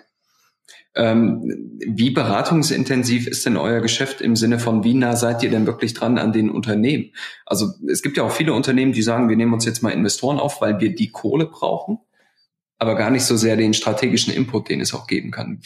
Ähm, 0.98 1.77
wie 1.86 2.12
beratungsintensiv 2.12 3.27
ist 3.27 3.45
denn 3.45 3.57
euer 3.57 3.81
Geschäft 3.81 4.22
im 4.22 4.38
Sinne 4.38 4.60
von, 4.60 4.86
wie 4.86 4.94
nah 4.94 5.18
seid 5.18 5.44
ihr 5.44 5.50
denn 5.50 5.66
wirklich 5.66 5.94
dran 5.94 6.18
an 6.18 6.31
den 6.31 6.50
Unternehmen? 6.50 7.12
Also 7.45 7.74
es 7.89 8.01
gibt 8.01 8.16
ja 8.16 8.24
auch 8.24 8.31
viele 8.31 8.54
Unternehmen, 8.54 8.94
die 8.94 9.01
sagen, 9.01 9.28
wir 9.28 9.36
nehmen 9.36 9.54
uns 9.54 9.66
jetzt 9.66 9.83
mal 9.83 9.89
Investoren 9.89 10.39
auf, 10.39 10.62
weil 10.62 10.80
wir 10.80 10.95
die 10.95 11.12
Kohle 11.12 11.48
brauchen, 11.48 12.00
aber 12.85 12.95
gar 12.95 13.09
nicht 13.09 13.23
so 13.23 13.35
sehr 13.35 13.55
den 13.55 13.73
strategischen 13.73 14.33
Input, 14.33 14.69
den 14.69 14.79
es 14.79 14.93
auch 14.93 15.07
geben 15.07 15.31
kann. 15.31 15.59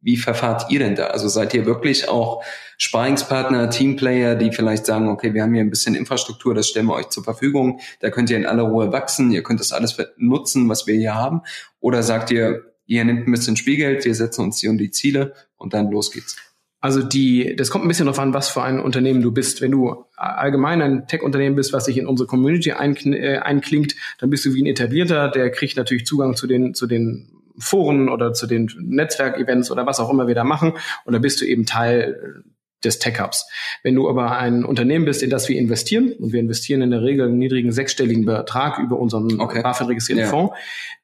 Wie 0.00 0.16
verfahrt 0.16 0.70
ihr 0.70 0.80
denn 0.80 0.96
da? 0.96 1.06
Also 1.06 1.28
seid 1.28 1.54
ihr 1.54 1.64
wirklich 1.64 2.08
auch 2.08 2.44
Sparingspartner, 2.76 3.70
Teamplayer, 3.70 4.34
die 4.34 4.52
vielleicht 4.52 4.84
sagen, 4.84 5.08
okay, 5.08 5.32
wir 5.32 5.42
haben 5.42 5.54
hier 5.54 5.62
ein 5.62 5.70
bisschen 5.70 5.94
Infrastruktur, 5.94 6.54
das 6.54 6.68
stellen 6.68 6.86
wir 6.86 6.94
euch 6.94 7.08
zur 7.08 7.24
Verfügung, 7.24 7.80
da 8.00 8.10
könnt 8.10 8.28
ihr 8.28 8.36
in 8.36 8.44
aller 8.44 8.64
Ruhe 8.64 8.92
wachsen, 8.92 9.30
ihr 9.30 9.42
könnt 9.42 9.60
das 9.60 9.72
alles 9.72 9.96
nutzen, 10.16 10.68
was 10.68 10.86
wir 10.86 10.94
hier 10.94 11.14
haben? 11.14 11.40
Oder 11.80 12.02
sagt 12.02 12.30
ihr, 12.30 12.64
ihr 12.86 13.04
nehmt 13.04 13.26
ein 13.26 13.30
bisschen 13.30 13.56
Spielgeld, 13.56 14.04
wir 14.04 14.14
setzen 14.14 14.42
uns 14.42 14.60
hier 14.60 14.70
um 14.70 14.78
die 14.78 14.90
Ziele 14.90 15.32
und 15.56 15.72
dann 15.72 15.90
los 15.90 16.10
geht's? 16.10 16.36
Also 16.84 17.02
die, 17.02 17.56
das 17.56 17.70
kommt 17.70 17.86
ein 17.86 17.88
bisschen 17.88 18.04
darauf 18.04 18.18
an, 18.18 18.34
was 18.34 18.50
für 18.50 18.62
ein 18.62 18.78
Unternehmen 18.78 19.22
du 19.22 19.32
bist. 19.32 19.62
Wenn 19.62 19.70
du 19.70 20.04
allgemein 20.16 20.82
ein 20.82 21.06
Tech-Unternehmen 21.06 21.56
bist, 21.56 21.72
was 21.72 21.86
sich 21.86 21.96
in 21.96 22.06
unsere 22.06 22.26
Community 22.26 22.68
äh, 22.68 23.38
einklingt, 23.38 23.96
dann 24.18 24.28
bist 24.28 24.44
du 24.44 24.52
wie 24.52 24.62
ein 24.62 24.66
etablierter, 24.66 25.30
der 25.30 25.50
kriegt 25.50 25.78
natürlich 25.78 26.04
Zugang 26.04 26.36
zu 26.36 26.46
den, 26.46 26.74
zu 26.74 26.86
den 26.86 27.30
Foren 27.56 28.10
oder 28.10 28.34
zu 28.34 28.46
den 28.46 28.70
Netzwerkevents 28.78 29.70
oder 29.70 29.86
was 29.86 29.98
auch 29.98 30.10
immer 30.10 30.26
wir 30.26 30.34
da 30.34 30.44
machen. 30.44 30.74
Und 31.06 31.14
da 31.14 31.18
bist 31.20 31.40
du 31.40 31.46
eben 31.46 31.64
Teil 31.64 32.44
des 32.84 32.98
Tech-Hubs. 32.98 33.46
Wenn 33.82 33.94
du 33.94 34.08
aber 34.08 34.38
ein 34.38 34.64
Unternehmen 34.64 35.04
bist, 35.04 35.22
in 35.22 35.30
das 35.30 35.48
wir 35.48 35.58
investieren, 35.58 36.12
und 36.18 36.32
wir 36.32 36.40
investieren 36.40 36.82
in 36.82 36.90
der 36.90 37.02
Regel 37.02 37.26
einen 37.26 37.38
niedrigen 37.38 37.72
sechsstelligen 37.72 38.24
Betrag 38.24 38.78
über 38.78 38.98
unseren 38.98 39.40
okay. 39.40 39.62
BaFin-registrierten 39.62 40.24
ja. 40.24 40.30
Fonds, 40.30 40.54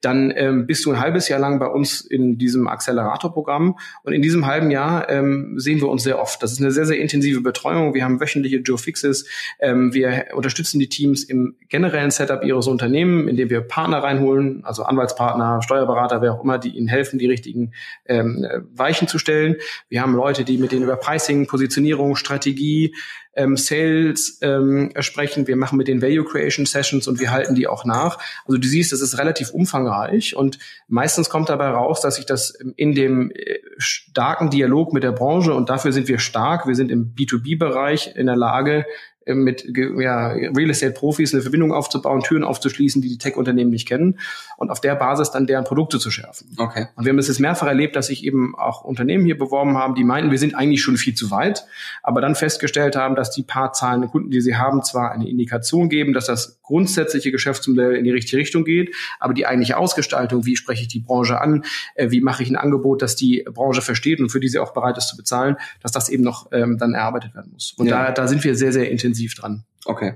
dann 0.00 0.32
ähm, 0.34 0.66
bist 0.66 0.84
du 0.84 0.92
ein 0.92 1.00
halbes 1.00 1.28
Jahr 1.28 1.40
lang 1.40 1.58
bei 1.58 1.66
uns 1.66 2.00
in 2.00 2.38
diesem 2.38 2.68
Accelerator-Programm. 2.68 3.78
Und 4.02 4.12
in 4.12 4.22
diesem 4.22 4.46
halben 4.46 4.70
Jahr 4.70 5.08
ähm, 5.10 5.54
sehen 5.58 5.80
wir 5.80 5.88
uns 5.88 6.02
sehr 6.02 6.18
oft. 6.20 6.42
Das 6.42 6.52
ist 6.52 6.60
eine 6.60 6.70
sehr, 6.70 6.86
sehr 6.86 6.98
intensive 6.98 7.40
Betreuung. 7.42 7.94
Wir 7.94 8.04
haben 8.04 8.20
wöchentliche 8.20 8.58
Joe 8.58 8.78
Fixes. 8.78 9.26
Ähm, 9.58 9.92
wir 9.92 10.28
unterstützen 10.34 10.78
die 10.78 10.88
Teams 10.88 11.24
im 11.24 11.56
generellen 11.68 12.10
Setup 12.10 12.42
ihres 12.44 12.66
Unternehmen, 12.66 13.28
indem 13.28 13.50
wir 13.50 13.60
Partner 13.60 13.98
reinholen, 14.02 14.64
also 14.64 14.84
Anwaltspartner, 14.84 15.60
Steuerberater, 15.62 16.22
wer 16.22 16.32
auch 16.32 16.42
immer, 16.42 16.58
die 16.58 16.70
ihnen 16.70 16.88
helfen, 16.88 17.18
die 17.18 17.26
richtigen 17.26 17.72
ähm, 18.06 18.46
Weichen 18.74 19.06
zu 19.06 19.18
stellen. 19.18 19.56
Wir 19.88 20.00
haben 20.02 20.14
Leute, 20.14 20.44
die 20.44 20.58
mit 20.58 20.72
denen 20.72 20.84
über 20.84 20.96
Pricing, 20.96 21.46
Positionierung, 21.70 22.16
Strategie, 22.16 22.94
ähm, 23.34 23.56
Sales 23.56 24.38
ähm, 24.42 24.90
sprechen. 24.98 25.46
Wir 25.46 25.56
machen 25.56 25.76
mit 25.76 25.88
den 25.88 26.02
Value 26.02 26.24
Creation 26.24 26.66
Sessions 26.66 27.06
und 27.08 27.20
wir 27.20 27.30
halten 27.30 27.54
die 27.54 27.66
auch 27.66 27.84
nach. 27.84 28.18
Also 28.46 28.58
du 28.58 28.66
siehst, 28.66 28.92
das 28.92 29.00
ist 29.00 29.18
relativ 29.18 29.50
umfangreich 29.50 30.36
und 30.36 30.58
meistens 30.88 31.30
kommt 31.30 31.48
dabei 31.48 31.68
raus, 31.68 32.00
dass 32.00 32.16
sich 32.16 32.26
das 32.26 32.50
in 32.76 32.94
dem 32.94 33.30
äh, 33.30 33.58
starken 33.78 34.50
Dialog 34.50 34.92
mit 34.92 35.02
der 35.02 35.12
Branche 35.12 35.54
und 35.54 35.70
dafür 35.70 35.92
sind 35.92 36.08
wir 36.08 36.18
stark. 36.18 36.66
Wir 36.66 36.74
sind 36.74 36.90
im 36.90 37.14
B2B-Bereich 37.14 38.16
in 38.16 38.26
der 38.26 38.36
Lage, 38.36 38.84
äh, 39.26 39.34
mit 39.34 39.64
ja, 39.76 40.28
Real 40.28 40.70
Estate 40.70 40.92
Profis 40.92 41.32
eine 41.32 41.42
Verbindung 41.42 41.72
aufzubauen, 41.72 42.22
Türen 42.22 42.44
aufzuschließen, 42.44 43.02
die 43.02 43.08
die 43.08 43.18
Tech-Unternehmen 43.18 43.70
nicht 43.70 43.86
kennen 43.86 44.18
und 44.56 44.70
auf 44.70 44.80
der 44.80 44.94
Basis 44.94 45.30
dann 45.30 45.46
deren 45.46 45.64
Produkte 45.64 45.98
zu 45.98 46.10
schärfen. 46.10 46.56
Okay. 46.58 46.86
Und 46.96 47.04
wir 47.04 47.10
haben 47.10 47.18
es 47.18 47.28
jetzt 47.28 47.40
mehrfach 47.40 47.66
erlebt, 47.66 47.96
dass 47.96 48.06
sich 48.06 48.24
eben 48.24 48.54
auch 48.56 48.82
Unternehmen 48.82 49.24
hier 49.24 49.38
beworben 49.38 49.76
haben, 49.76 49.94
die 49.94 50.04
meinten, 50.04 50.30
wir 50.30 50.38
sind 50.38 50.54
eigentlich 50.54 50.82
schon 50.82 50.96
viel 50.96 51.14
zu 51.14 51.30
weit, 51.30 51.66
aber 52.02 52.20
dann 52.20 52.34
festgestellt 52.34 52.96
haben, 52.96 53.14
dass 53.20 53.30
die 53.30 53.42
paar 53.42 53.72
zahlenden 53.72 54.10
Kunden, 54.10 54.30
die 54.30 54.40
sie 54.40 54.56
haben, 54.56 54.82
zwar 54.82 55.12
eine 55.12 55.28
Indikation 55.28 55.88
geben, 55.88 56.12
dass 56.12 56.26
das 56.26 56.60
grundsätzliche 56.62 57.30
Geschäftsmodell 57.30 57.94
in 57.94 58.04
die 58.04 58.10
richtige 58.10 58.38
Richtung 58.38 58.64
geht, 58.64 58.94
aber 59.18 59.34
die 59.34 59.46
eigentliche 59.46 59.76
Ausgestaltung, 59.76 60.46
wie 60.46 60.56
spreche 60.56 60.82
ich 60.82 60.88
die 60.88 61.00
Branche 61.00 61.40
an, 61.40 61.64
äh, 61.94 62.10
wie 62.10 62.20
mache 62.20 62.42
ich 62.42 62.50
ein 62.50 62.56
Angebot, 62.56 63.02
das 63.02 63.16
die 63.16 63.44
Branche 63.48 63.82
versteht 63.82 64.20
und 64.20 64.30
für 64.30 64.40
die 64.40 64.48
sie 64.48 64.58
auch 64.58 64.72
bereit 64.72 64.98
ist 64.98 65.08
zu 65.08 65.16
bezahlen, 65.16 65.56
dass 65.82 65.92
das 65.92 66.08
eben 66.08 66.24
noch 66.24 66.50
ähm, 66.52 66.78
dann 66.78 66.94
erarbeitet 66.94 67.34
werden 67.34 67.52
muss. 67.52 67.74
Und 67.76 67.86
ja. 67.86 68.06
da, 68.06 68.12
da 68.12 68.28
sind 68.28 68.42
wir 68.42 68.56
sehr, 68.56 68.72
sehr 68.72 68.90
intensiv 68.90 69.20
intensiv 69.20 69.34
dran. 69.34 69.64
Okay. 69.84 70.14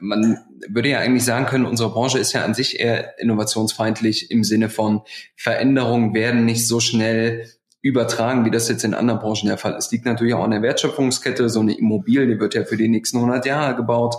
Man 0.00 0.38
würde 0.68 0.88
ja 0.88 1.00
eigentlich 1.00 1.24
sagen 1.24 1.46
können, 1.46 1.66
unsere 1.66 1.90
Branche 1.90 2.18
ist 2.18 2.32
ja 2.32 2.44
an 2.44 2.54
sich 2.54 2.80
eher 2.80 3.18
innovationsfeindlich 3.18 4.30
im 4.30 4.42
Sinne 4.42 4.70
von 4.70 5.02
Veränderungen 5.36 6.14
werden 6.14 6.46
nicht 6.46 6.66
so 6.66 6.80
schnell 6.80 7.46
übertragen, 7.82 8.44
wie 8.44 8.50
das 8.50 8.68
jetzt 8.68 8.84
in 8.84 8.94
anderen 8.94 9.20
Branchen 9.20 9.48
der 9.48 9.58
Fall 9.58 9.74
ist. 9.74 9.90
Liegt 9.90 10.06
natürlich 10.06 10.34
auch 10.34 10.44
an 10.44 10.52
der 10.52 10.62
Wertschöpfungskette. 10.62 11.48
So 11.48 11.60
eine 11.60 11.76
Immobilie 11.76 12.38
wird 12.38 12.54
ja 12.54 12.64
für 12.64 12.76
die 12.76 12.88
nächsten 12.88 13.18
100 13.18 13.44
Jahre 13.44 13.74
gebaut. 13.74 14.16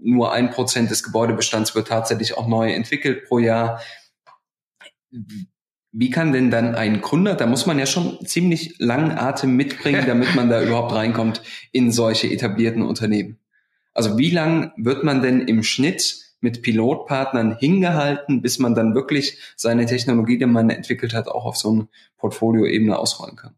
Nur 0.00 0.32
ein 0.32 0.50
Prozent 0.50 0.90
des 0.90 1.02
Gebäudebestands 1.02 1.74
wird 1.74 1.88
tatsächlich 1.88 2.38
auch 2.38 2.46
neu 2.46 2.72
entwickelt 2.72 3.26
pro 3.26 3.38
Jahr 3.38 3.80
Wie 5.92 6.10
kann 6.10 6.32
denn 6.32 6.52
dann 6.52 6.76
ein 6.76 7.00
Gründer, 7.00 7.34
da 7.34 7.46
muss 7.46 7.66
man 7.66 7.78
ja 7.78 7.86
schon 7.86 8.24
ziemlich 8.24 8.76
langen 8.78 9.18
Atem 9.18 9.56
mitbringen, 9.56 10.04
damit 10.06 10.34
man 10.36 10.48
da 10.48 10.62
überhaupt 10.62 10.94
reinkommt 10.94 11.42
in 11.72 11.90
solche 11.90 12.30
etablierten 12.30 12.82
Unternehmen? 12.82 13.38
Also 13.92 14.16
wie 14.16 14.30
lang 14.30 14.72
wird 14.76 15.02
man 15.02 15.20
denn 15.20 15.40
im 15.40 15.64
Schnitt 15.64 16.29
mit 16.40 16.62
Pilotpartnern 16.62 17.56
hingehalten, 17.56 18.42
bis 18.42 18.58
man 18.58 18.74
dann 18.74 18.94
wirklich 18.94 19.38
seine 19.56 19.86
Technologie, 19.86 20.38
die 20.38 20.46
man 20.46 20.70
entwickelt 20.70 21.14
hat, 21.14 21.28
auch 21.28 21.44
auf 21.44 21.56
so 21.56 21.70
eine 21.70 21.88
Portfolioebene 22.18 22.98
ausrollen 22.98 23.36
kann? 23.36 23.54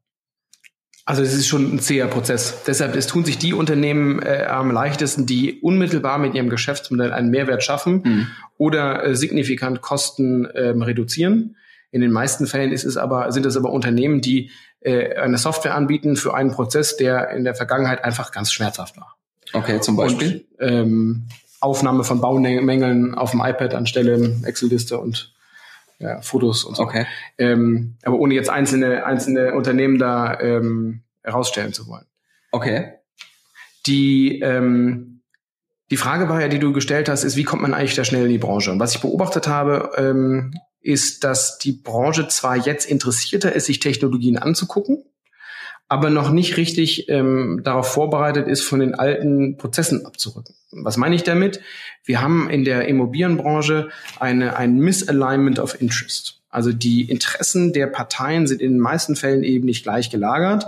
Also 1.04 1.22
es 1.22 1.34
ist 1.34 1.48
schon 1.48 1.74
ein 1.74 1.80
zäher 1.80 2.06
Prozess. 2.06 2.62
Deshalb 2.64 2.94
es 2.94 3.08
tun 3.08 3.24
sich 3.24 3.36
die 3.36 3.54
Unternehmen 3.54 4.22
äh, 4.22 4.44
am 4.48 4.70
leichtesten, 4.70 5.26
die 5.26 5.60
unmittelbar 5.60 6.18
mit 6.18 6.34
ihrem 6.34 6.48
Geschäftsmodell 6.48 7.12
einen 7.12 7.30
Mehrwert 7.30 7.64
schaffen 7.64 8.02
mhm. 8.04 8.26
oder 8.56 9.04
äh, 9.04 9.16
signifikant 9.16 9.80
Kosten 9.80 10.46
ähm, 10.54 10.82
reduzieren. 10.82 11.56
In 11.90 12.00
den 12.00 12.12
meisten 12.12 12.46
Fällen 12.46 12.72
ist 12.72 12.84
es 12.84 12.96
aber, 12.96 13.32
sind 13.32 13.44
es 13.46 13.56
aber 13.56 13.72
Unternehmen, 13.72 14.20
die 14.20 14.50
äh, 14.80 15.16
eine 15.16 15.38
Software 15.38 15.74
anbieten 15.74 16.14
für 16.14 16.34
einen 16.34 16.52
Prozess, 16.52 16.96
der 16.96 17.30
in 17.30 17.44
der 17.44 17.56
Vergangenheit 17.56 18.04
einfach 18.04 18.30
ganz 18.30 18.52
schmerzhaft 18.52 18.96
war. 18.96 19.16
Okay, 19.52 19.80
zum 19.80 19.96
Beispiel? 19.96 20.46
Und, 20.58 20.68
ähm, 20.68 21.28
Aufnahme 21.62 22.04
von 22.04 22.20
Baumängeln 22.20 23.14
auf 23.14 23.30
dem 23.30 23.40
iPad 23.40 23.74
anstelle 23.74 24.36
Excel-Liste 24.44 24.98
und 24.98 25.32
ja, 25.98 26.20
Fotos 26.20 26.64
und 26.64 26.76
so. 26.76 26.82
Okay. 26.82 27.06
Ähm, 27.38 27.96
aber 28.02 28.18
ohne 28.18 28.34
jetzt 28.34 28.50
einzelne, 28.50 29.06
einzelne 29.06 29.54
Unternehmen 29.54 29.98
da 29.98 30.38
ähm, 30.40 31.02
herausstellen 31.22 31.72
zu 31.72 31.86
wollen. 31.86 32.04
Okay. 32.50 32.94
Die, 33.86 34.40
ähm, 34.40 35.20
die 35.90 35.96
Frage 35.96 36.28
war 36.28 36.40
ja, 36.40 36.48
die 36.48 36.58
du 36.58 36.72
gestellt 36.72 37.08
hast, 37.08 37.22
ist, 37.22 37.36
wie 37.36 37.44
kommt 37.44 37.62
man 37.62 37.74
eigentlich 37.74 37.94
da 37.94 38.04
schnell 38.04 38.24
in 38.24 38.30
die 38.30 38.38
Branche? 38.38 38.72
Und 38.72 38.80
was 38.80 38.94
ich 38.94 39.00
beobachtet 39.00 39.46
habe, 39.46 39.92
ähm, 39.96 40.54
ist, 40.80 41.22
dass 41.22 41.58
die 41.58 41.72
Branche 41.72 42.26
zwar 42.28 42.56
jetzt 42.56 42.86
interessierter 42.86 43.52
ist, 43.52 43.66
sich 43.66 43.78
Technologien 43.78 44.38
anzugucken, 44.38 45.04
aber 45.92 46.08
noch 46.08 46.30
nicht 46.30 46.56
richtig 46.56 47.10
ähm, 47.10 47.60
darauf 47.64 47.92
vorbereitet 47.92 48.48
ist, 48.48 48.62
von 48.62 48.80
den 48.80 48.94
alten 48.94 49.58
Prozessen 49.58 50.06
abzurücken. 50.06 50.54
Was 50.70 50.96
meine 50.96 51.14
ich 51.14 51.22
damit? 51.22 51.60
Wir 52.02 52.22
haben 52.22 52.48
in 52.48 52.64
der 52.64 52.88
Immobilienbranche 52.88 53.90
eine, 54.18 54.56
ein 54.56 54.78
Misalignment 54.78 55.58
of 55.58 55.78
Interest. 55.82 56.40
Also 56.48 56.72
die 56.72 57.10
Interessen 57.10 57.74
der 57.74 57.88
Parteien 57.88 58.46
sind 58.46 58.62
in 58.62 58.72
den 58.72 58.80
meisten 58.80 59.16
Fällen 59.16 59.44
eben 59.44 59.66
nicht 59.66 59.82
gleich 59.82 60.08
gelagert. 60.08 60.64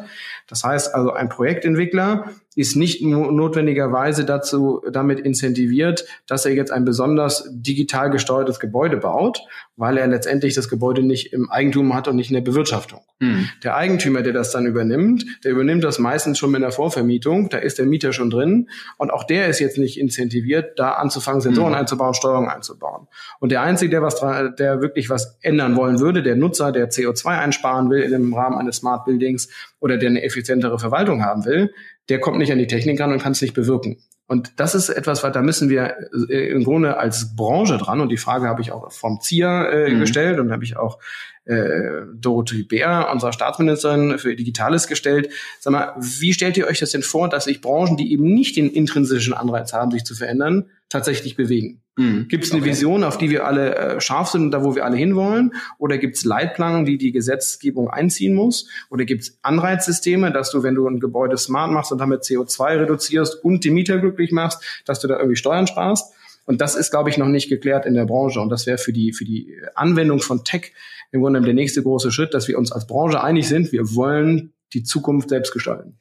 Das 0.46 0.62
heißt 0.62 0.94
also, 0.94 1.14
ein 1.14 1.30
Projektentwickler 1.30 2.30
ist 2.56 2.76
nicht 2.76 3.02
notwendigerweise 3.02 4.24
dazu 4.24 4.82
damit 4.90 5.20
incentiviert, 5.20 6.06
dass 6.26 6.46
er 6.46 6.54
jetzt 6.54 6.70
ein 6.70 6.84
besonders 6.84 7.48
digital 7.50 8.10
gesteuertes 8.10 8.60
Gebäude 8.60 8.96
baut, 8.96 9.40
weil 9.76 9.96
er 9.96 10.06
letztendlich 10.06 10.54
das 10.54 10.68
Gebäude 10.68 11.02
nicht 11.02 11.32
im 11.32 11.50
Eigentum 11.50 11.94
hat 11.94 12.06
und 12.06 12.16
nicht 12.16 12.30
in 12.30 12.34
der 12.34 12.42
Bewirtschaftung. 12.42 13.00
Mhm. 13.18 13.48
Der 13.62 13.76
Eigentümer, 13.76 14.22
der 14.22 14.32
das 14.32 14.52
dann 14.52 14.66
übernimmt, 14.66 15.24
der 15.44 15.52
übernimmt 15.52 15.82
das 15.82 15.98
meistens 15.98 16.38
schon 16.38 16.52
mit 16.52 16.62
einer 16.62 16.72
Vorvermietung, 16.72 17.48
da 17.48 17.58
ist 17.58 17.78
der 17.78 17.86
Mieter 17.86 18.12
schon 18.12 18.30
drin 18.30 18.68
und 18.98 19.12
auch 19.12 19.24
der 19.24 19.48
ist 19.48 19.58
jetzt 19.58 19.78
nicht 19.78 19.98
incentiviert, 19.98 20.78
da 20.78 20.92
anzufangen, 20.92 21.40
Sensoren 21.40 21.72
mhm. 21.72 21.78
einzubauen, 21.78 22.14
Steuerung 22.14 22.48
einzubauen. 22.48 23.08
Und 23.40 23.50
der 23.50 23.62
Einzige, 23.62 23.90
der 23.90 24.02
was 24.02 24.20
der 24.20 24.80
wirklich 24.80 25.10
was 25.10 25.38
ändern 25.42 25.76
wollen 25.76 25.98
würde, 25.98 26.22
der 26.22 26.36
Nutzer, 26.36 26.70
der 26.70 26.90
CO2 26.90 27.38
einsparen 27.38 27.90
will 27.90 28.02
im 28.02 28.34
Rahmen 28.34 28.58
eines 28.58 28.76
Smart 28.76 29.04
Buildings 29.04 29.48
oder 29.80 29.98
der 29.98 30.10
eine 30.10 30.22
effizientere 30.22 30.78
Verwaltung 30.78 31.24
haben 31.24 31.44
will, 31.44 31.70
der 32.08 32.20
kommt 32.20 32.38
nicht 32.38 32.52
an 32.52 32.58
die 32.58 32.66
Technik 32.66 33.00
ran 33.00 33.12
und 33.12 33.22
kann 33.22 33.32
es 33.32 33.42
nicht 33.42 33.54
bewirken. 33.54 33.98
Und 34.26 34.52
das 34.56 34.74
ist 34.74 34.88
etwas, 34.88 35.22
was 35.22 35.32
da 35.32 35.42
müssen 35.42 35.68
wir 35.68 35.96
äh, 36.30 36.48
im 36.48 36.64
Grunde 36.64 36.96
als 36.96 37.36
Branche 37.36 37.76
dran. 37.76 38.00
Und 38.00 38.08
die 38.08 38.16
Frage 38.16 38.48
habe 38.48 38.62
ich 38.62 38.72
auch 38.72 38.90
vom 38.90 39.20
ZIA 39.20 39.68
äh, 39.68 39.90
mhm. 39.90 40.00
gestellt 40.00 40.38
und 40.40 40.50
habe 40.50 40.64
ich 40.64 40.76
auch 40.78 40.98
äh, 41.44 42.02
Dorothee 42.14 42.62
Bär, 42.62 43.10
unserer 43.12 43.34
Staatsministerin 43.34 44.18
für 44.18 44.34
Digitales, 44.34 44.86
gestellt. 44.86 45.28
Sag 45.60 45.72
mal, 45.72 45.94
wie 45.98 46.32
stellt 46.32 46.56
ihr 46.56 46.66
euch 46.66 46.78
das 46.78 46.92
denn 46.92 47.02
vor, 47.02 47.28
dass 47.28 47.44
sich 47.44 47.60
Branchen, 47.60 47.98
die 47.98 48.12
eben 48.12 48.32
nicht 48.32 48.56
den 48.56 48.70
intrinsischen 48.70 49.34
Anreiz 49.34 49.74
haben, 49.74 49.90
sich 49.90 50.04
zu 50.04 50.14
verändern, 50.14 50.70
tatsächlich 50.94 51.36
bewegen? 51.36 51.82
Mhm. 51.96 52.28
Gibt 52.28 52.44
es 52.44 52.52
eine 52.52 52.60
okay. 52.60 52.70
Vision, 52.70 53.02
auf 53.02 53.18
die 53.18 53.28
wir 53.28 53.44
alle 53.44 53.74
äh, 53.74 54.00
scharf 54.00 54.28
sind 54.28 54.42
und 54.42 54.50
da, 54.52 54.62
wo 54.62 54.76
wir 54.76 54.84
alle 54.84 54.96
hinwollen? 54.96 55.52
Oder 55.78 55.98
gibt 55.98 56.16
es 56.16 56.24
Leitplanken, 56.24 56.84
die 56.84 56.98
die 56.98 57.10
Gesetzgebung 57.10 57.90
einziehen 57.90 58.34
muss? 58.34 58.68
Oder 58.90 59.04
gibt 59.04 59.22
es 59.22 59.38
Anreizsysteme, 59.42 60.32
dass 60.32 60.52
du, 60.52 60.62
wenn 60.62 60.76
du 60.76 60.86
ein 60.86 61.00
Gebäude 61.00 61.36
smart 61.36 61.72
machst 61.72 61.90
und 61.90 61.98
damit 61.98 62.22
CO2 62.22 62.80
reduzierst 62.80 63.44
und 63.44 63.64
die 63.64 63.70
Mieter 63.70 63.98
glücklich 63.98 64.30
machst, 64.30 64.62
dass 64.86 65.00
du 65.00 65.08
da 65.08 65.16
irgendwie 65.16 65.36
Steuern 65.36 65.66
sparst? 65.66 66.14
Und 66.46 66.60
das 66.60 66.76
ist, 66.76 66.90
glaube 66.90 67.10
ich, 67.10 67.18
noch 67.18 67.26
nicht 67.26 67.48
geklärt 67.48 67.86
in 67.86 67.94
der 67.94 68.04
Branche. 68.04 68.40
Und 68.40 68.50
das 68.50 68.66
wäre 68.66 68.78
für 68.78 68.92
die, 68.92 69.12
für 69.12 69.24
die 69.24 69.56
Anwendung 69.74 70.20
von 70.20 70.44
Tech 70.44 70.72
im 71.10 71.22
Grunde 71.22 71.40
der 71.40 71.54
nächste 71.54 71.82
große 71.82 72.12
Schritt, 72.12 72.34
dass 72.34 72.46
wir 72.46 72.56
uns 72.56 72.70
als 72.70 72.86
Branche 72.86 73.22
einig 73.22 73.48
sind, 73.48 73.72
wir 73.72 73.94
wollen 73.94 74.52
die 74.72 74.82
Zukunft 74.82 75.28
selbst 75.28 75.52
gestalten. 75.52 75.98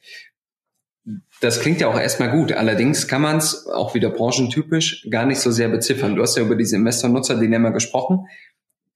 Das 1.40 1.60
klingt 1.60 1.80
ja 1.80 1.88
auch 1.88 1.98
erstmal 1.98 2.30
gut. 2.30 2.52
Allerdings 2.52 3.08
kann 3.08 3.22
man 3.22 3.36
es 3.36 3.66
auch 3.66 3.94
wieder 3.94 4.10
branchentypisch 4.10 5.06
gar 5.10 5.26
nicht 5.26 5.40
so 5.40 5.50
sehr 5.50 5.68
beziffern. 5.68 6.16
Du 6.16 6.22
hast 6.22 6.36
ja 6.36 6.42
über 6.42 6.56
diese 6.56 6.76
Investor-Nutzer-Dilemma 6.76 7.70
gesprochen. 7.70 8.26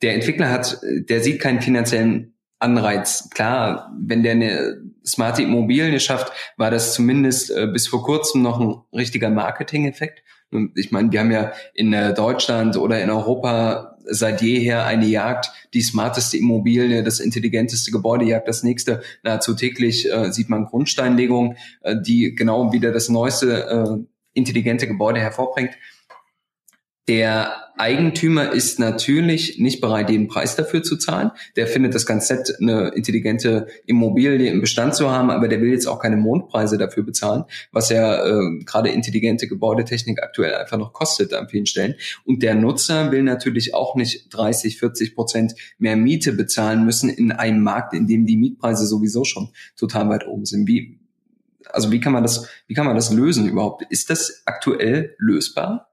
Der 0.00 0.14
Entwickler 0.14 0.50
hat, 0.50 0.80
der 0.82 1.20
sieht 1.20 1.40
keinen 1.40 1.60
finanziellen 1.60 2.34
Anreiz. 2.58 3.28
Klar, 3.30 3.92
wenn 4.00 4.22
der 4.22 4.32
eine 4.32 4.80
smarte 5.04 5.42
Immobilie 5.42 6.00
schafft, 6.00 6.32
war 6.56 6.70
das 6.70 6.94
zumindest 6.94 7.50
äh, 7.50 7.66
bis 7.66 7.88
vor 7.88 8.02
kurzem 8.02 8.42
noch 8.42 8.60
ein 8.60 8.74
richtiger 8.92 9.30
Marketing-Effekt. 9.30 10.22
Ich 10.74 10.92
meine, 10.92 11.12
wir 11.12 11.20
haben 11.20 11.30
ja 11.30 11.52
in 11.74 11.92
äh, 11.92 12.14
Deutschland 12.14 12.76
oder 12.76 13.02
in 13.02 13.10
Europa 13.10 13.98
seit 14.08 14.40
jeher 14.42 14.86
eine 14.86 15.06
Jagd, 15.06 15.50
die 15.74 15.82
smarteste 15.82 16.38
Immobilie, 16.38 17.02
das 17.02 17.20
intelligenteste 17.20 17.90
Gebäude 17.90 18.24
jagt 18.24 18.48
das 18.48 18.62
nächste. 18.62 19.02
Nahezu 19.22 19.54
täglich 19.54 20.10
äh, 20.10 20.32
sieht 20.32 20.48
man 20.48 20.64
Grundsteinlegungen, 20.64 21.56
äh, 21.82 21.96
die 22.00 22.34
genau 22.34 22.72
wieder 22.72 22.92
das 22.92 23.08
neueste 23.08 23.66
äh, 23.66 24.04
intelligente 24.32 24.86
Gebäude 24.86 25.20
hervorbringt. 25.20 25.72
Der 27.08 27.68
Eigentümer 27.78 28.52
ist 28.52 28.78
natürlich 28.78 29.58
nicht 29.58 29.80
bereit, 29.80 30.10
den 30.10 30.28
Preis 30.28 30.56
dafür 30.56 30.82
zu 30.82 30.96
zahlen. 30.96 31.30
Der 31.56 31.66
findet 31.66 31.94
das 31.94 32.04
ganz 32.04 32.28
nett, 32.28 32.54
eine 32.60 32.88
intelligente 32.88 33.66
Immobilie 33.86 34.50
im 34.50 34.60
Bestand 34.60 34.94
zu 34.94 35.10
haben, 35.10 35.30
aber 35.30 35.48
der 35.48 35.62
will 35.62 35.70
jetzt 35.70 35.86
auch 35.86 36.00
keine 36.00 36.16
Mondpreise 36.16 36.76
dafür 36.76 37.04
bezahlen, 37.04 37.44
was 37.72 37.88
ja 37.88 38.26
äh, 38.26 38.58
gerade 38.64 38.90
intelligente 38.90 39.48
Gebäudetechnik 39.48 40.22
aktuell 40.22 40.54
einfach 40.54 40.76
noch 40.76 40.92
kostet 40.92 41.32
an 41.32 41.48
vielen 41.48 41.64
Stellen. 41.64 41.94
Und 42.26 42.42
der 42.42 42.54
Nutzer 42.54 43.10
will 43.10 43.22
natürlich 43.22 43.72
auch 43.72 43.94
nicht 43.94 44.26
30, 44.34 44.78
40 44.78 45.14
Prozent 45.14 45.54
mehr 45.78 45.96
Miete 45.96 46.32
bezahlen 46.32 46.84
müssen 46.84 47.08
in 47.08 47.32
einem 47.32 47.62
Markt, 47.62 47.94
in 47.94 48.06
dem 48.06 48.26
die 48.26 48.36
Mietpreise 48.36 48.86
sowieso 48.86 49.24
schon 49.24 49.48
total 49.76 50.10
weit 50.10 50.26
oben 50.26 50.44
sind. 50.44 50.68
Wie, 50.68 50.98
also 51.70 51.90
wie 51.90 52.00
kann 52.00 52.12
man 52.12 52.22
das, 52.22 52.48
wie 52.66 52.74
kann 52.74 52.86
man 52.86 52.96
das 52.96 53.10
lösen 53.10 53.48
überhaupt? 53.48 53.84
Ist 53.88 54.10
das 54.10 54.42
aktuell 54.44 55.14
lösbar? 55.18 55.87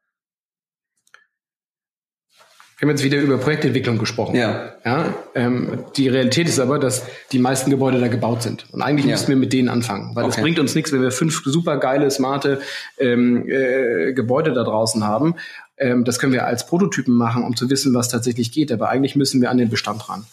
Wir 2.85 2.89
haben 2.89 2.97
jetzt 2.97 3.03
wieder 3.03 3.19
über 3.19 3.39
Projektentwicklung 3.39 3.97
gesprochen. 3.97 4.35
Ja. 4.35 4.73
ja 4.85 5.11
ähm, 5.33 5.85
die 5.97 6.07
Realität 6.07 6.47
ist 6.47 6.59
aber, 6.59 6.77
dass 6.77 7.03
die 7.31 7.39
meisten 7.39 7.71
Gebäude 7.71 7.99
da 7.99 8.09
gebaut 8.09 8.43
sind. 8.43 8.67
Und 8.71 8.83
eigentlich 8.83 9.07
ja. 9.07 9.13
müssen 9.13 9.29
wir 9.29 9.37
mit 9.37 9.53
denen 9.53 9.69
anfangen. 9.69 10.15
Weil 10.15 10.29
es 10.29 10.35
bringt 10.35 10.59
uns 10.59 10.75
nichts, 10.75 10.91
wenn 10.91 11.01
wir 11.01 11.09
fünf 11.09 11.41
super 11.45 11.77
geile, 11.77 12.11
smarte 12.11 12.59
ähm, 12.99 13.49
äh, 13.49 14.13
Gebäude 14.13 14.53
da 14.53 14.63
draußen 14.63 15.03
haben. 15.03 15.33
Ähm, 15.77 16.03
das 16.03 16.19
können 16.19 16.31
wir 16.31 16.45
als 16.45 16.67
Prototypen 16.67 17.15
machen, 17.15 17.43
um 17.43 17.55
zu 17.55 17.71
wissen, 17.71 17.91
was 17.95 18.07
tatsächlich 18.07 18.51
geht. 18.51 18.71
Aber 18.71 18.89
eigentlich 18.89 19.15
müssen 19.15 19.41
wir 19.41 19.49
an 19.49 19.57
den 19.57 19.69
Bestand 19.71 20.07
ran. 20.07 20.27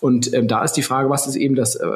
Und 0.00 0.34
ähm, 0.34 0.48
da 0.48 0.64
ist 0.64 0.72
die 0.72 0.82
Frage, 0.82 1.08
was 1.08 1.28
ist 1.28 1.36
eben 1.36 1.54
das 1.54 1.76
äh, 1.76 1.86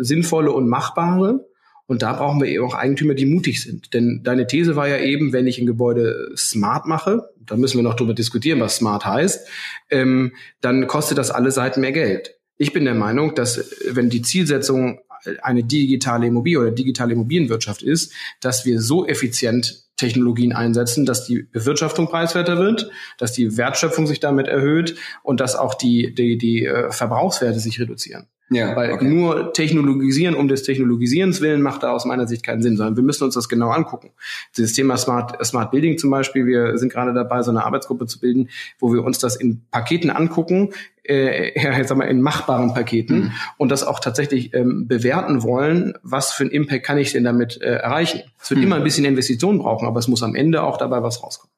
Sinnvolle 0.00 0.50
und 0.50 0.66
Machbare? 0.66 1.44
Und 1.92 2.00
da 2.00 2.14
brauchen 2.14 2.40
wir 2.40 2.48
eben 2.48 2.64
auch 2.64 2.72
Eigentümer, 2.72 3.12
die 3.12 3.26
mutig 3.26 3.62
sind. 3.62 3.92
Denn 3.92 4.22
deine 4.24 4.46
These 4.46 4.76
war 4.76 4.88
ja 4.88 4.96
eben, 4.96 5.34
wenn 5.34 5.46
ich 5.46 5.58
ein 5.58 5.66
Gebäude 5.66 6.32
smart 6.38 6.86
mache, 6.86 7.28
da 7.38 7.54
müssen 7.58 7.76
wir 7.76 7.82
noch 7.82 7.96
drüber 7.96 8.14
diskutieren, 8.14 8.60
was 8.60 8.76
smart 8.76 9.04
heißt, 9.04 9.46
ähm, 9.90 10.32
dann 10.62 10.86
kostet 10.86 11.18
das 11.18 11.30
alle 11.30 11.50
Seiten 11.50 11.82
mehr 11.82 11.92
Geld. 11.92 12.38
Ich 12.56 12.72
bin 12.72 12.86
der 12.86 12.94
Meinung, 12.94 13.34
dass 13.34 13.70
wenn 13.90 14.08
die 14.08 14.22
Zielsetzung 14.22 15.00
eine 15.42 15.64
digitale 15.64 16.28
Immobilie 16.28 16.60
oder 16.60 16.70
digitale 16.70 17.12
Immobilienwirtschaft 17.12 17.82
ist, 17.82 18.14
dass 18.40 18.64
wir 18.64 18.80
so 18.80 19.06
effizient 19.06 19.84
Technologien 19.98 20.54
einsetzen, 20.54 21.04
dass 21.04 21.26
die 21.26 21.42
Bewirtschaftung 21.42 22.08
preiswerter 22.08 22.56
wird, 22.56 22.90
dass 23.18 23.32
die 23.32 23.58
Wertschöpfung 23.58 24.06
sich 24.06 24.18
damit 24.18 24.48
erhöht 24.48 24.96
und 25.22 25.40
dass 25.40 25.56
auch 25.56 25.74
die, 25.74 26.14
die, 26.14 26.38
die 26.38 26.64
äh, 26.64 26.90
Verbrauchswerte 26.90 27.60
sich 27.60 27.78
reduzieren. 27.78 28.28
Ja, 28.50 28.76
Weil 28.76 28.92
okay. 28.92 29.04
nur 29.06 29.52
Technologisieren 29.52 30.34
um 30.34 30.46
des 30.48 30.62
Technologisierens 30.62 31.40
willen 31.40 31.62
macht 31.62 31.82
da 31.82 31.92
aus 31.92 32.04
meiner 32.04 32.26
Sicht 32.26 32.44
keinen 32.44 32.62
Sinn, 32.62 32.76
sondern 32.76 32.96
wir 32.96 33.02
müssen 33.02 33.24
uns 33.24 33.34
das 33.34 33.48
genau 33.48 33.70
angucken. 33.70 34.10
Dieses 34.56 34.74
Thema 34.74 34.96
Smart, 34.98 35.44
Smart 35.44 35.70
Building 35.70 35.96
zum 35.96 36.10
Beispiel, 36.10 36.46
wir 36.46 36.76
sind 36.76 36.92
gerade 36.92 37.14
dabei, 37.14 37.42
so 37.42 37.50
eine 37.50 37.64
Arbeitsgruppe 37.64 38.06
zu 38.06 38.20
bilden, 38.20 38.50
wo 38.78 38.92
wir 38.92 39.04
uns 39.04 39.18
das 39.18 39.36
in 39.36 39.62
Paketen 39.70 40.10
angucken, 40.10 40.70
äh, 41.04 41.58
ja, 41.62 41.76
jetzt 41.76 41.88
sagen 41.88 42.00
wir 42.00 42.08
in 42.08 42.20
machbaren 42.20 42.74
Paketen 42.74 43.16
mhm. 43.16 43.32
und 43.58 43.70
das 43.70 43.84
auch 43.84 44.00
tatsächlich 44.00 44.52
ähm, 44.54 44.86
bewerten 44.86 45.42
wollen, 45.42 45.94
was 46.02 46.32
für 46.32 46.44
einen 46.44 46.52
Impact 46.52 46.84
kann 46.84 46.98
ich 46.98 47.12
denn 47.12 47.24
damit 47.24 47.60
äh, 47.60 47.76
erreichen. 47.76 48.22
Es 48.40 48.50
wird 48.50 48.60
mhm. 48.60 48.66
immer 48.66 48.76
ein 48.76 48.84
bisschen 48.84 49.04
Investitionen 49.04 49.58
brauchen, 49.58 49.86
aber 49.86 49.98
es 49.98 50.08
muss 50.08 50.22
am 50.22 50.34
Ende 50.34 50.62
auch 50.62 50.76
dabei 50.76 51.02
was 51.02 51.22
rauskommen. 51.22 51.52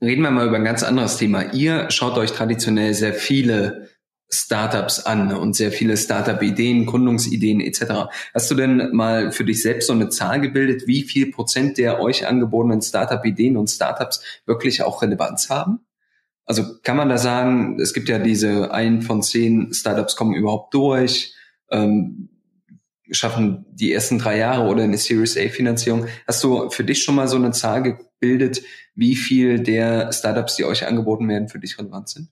Reden 0.00 0.22
wir 0.22 0.30
mal 0.30 0.46
über 0.46 0.56
ein 0.56 0.64
ganz 0.64 0.82
anderes 0.82 1.16
Thema. 1.16 1.52
Ihr 1.52 1.90
schaut 1.90 2.18
euch 2.18 2.32
traditionell 2.32 2.92
sehr 2.92 3.14
viele 3.14 3.88
Startups 4.34 5.00
an 5.00 5.32
und 5.32 5.54
sehr 5.54 5.72
viele 5.72 5.96
Startup-Ideen, 5.96 6.86
Gründungsideen 6.86 7.60
etc. 7.60 8.10
Hast 8.34 8.50
du 8.50 8.54
denn 8.54 8.90
mal 8.92 9.32
für 9.32 9.44
dich 9.44 9.62
selbst 9.62 9.86
so 9.86 9.92
eine 9.92 10.08
Zahl 10.08 10.40
gebildet, 10.40 10.86
wie 10.86 11.02
viel 11.02 11.30
Prozent 11.30 11.78
der 11.78 12.00
euch 12.00 12.26
angebotenen 12.26 12.82
Startup-Ideen 12.82 13.56
und 13.56 13.70
Startups 13.70 14.22
wirklich 14.46 14.82
auch 14.82 15.02
Relevanz 15.02 15.50
haben? 15.50 15.80
Also 16.46 16.64
kann 16.82 16.96
man 16.96 17.08
da 17.08 17.16
sagen, 17.16 17.80
es 17.80 17.94
gibt 17.94 18.08
ja 18.08 18.18
diese 18.18 18.72
ein 18.72 19.02
von 19.02 19.22
zehn 19.22 19.72
Startups 19.72 20.16
kommen 20.16 20.34
überhaupt 20.34 20.74
durch, 20.74 21.34
ähm, 21.70 22.28
schaffen 23.10 23.64
die 23.70 23.92
ersten 23.92 24.18
drei 24.18 24.38
Jahre 24.38 24.68
oder 24.68 24.82
eine 24.82 24.98
Series 24.98 25.36
A 25.36 25.48
Finanzierung. 25.48 26.06
Hast 26.26 26.42
du 26.44 26.70
für 26.70 26.84
dich 26.84 27.02
schon 27.02 27.14
mal 27.14 27.28
so 27.28 27.36
eine 27.36 27.52
Zahl 27.52 27.82
gebildet, 27.82 28.62
wie 28.94 29.16
viel 29.16 29.60
der 29.60 30.12
Startups, 30.12 30.56
die 30.56 30.64
euch 30.64 30.86
angeboten 30.86 31.28
werden, 31.28 31.48
für 31.48 31.58
dich 31.58 31.78
relevant 31.78 32.08
sind? 32.08 32.28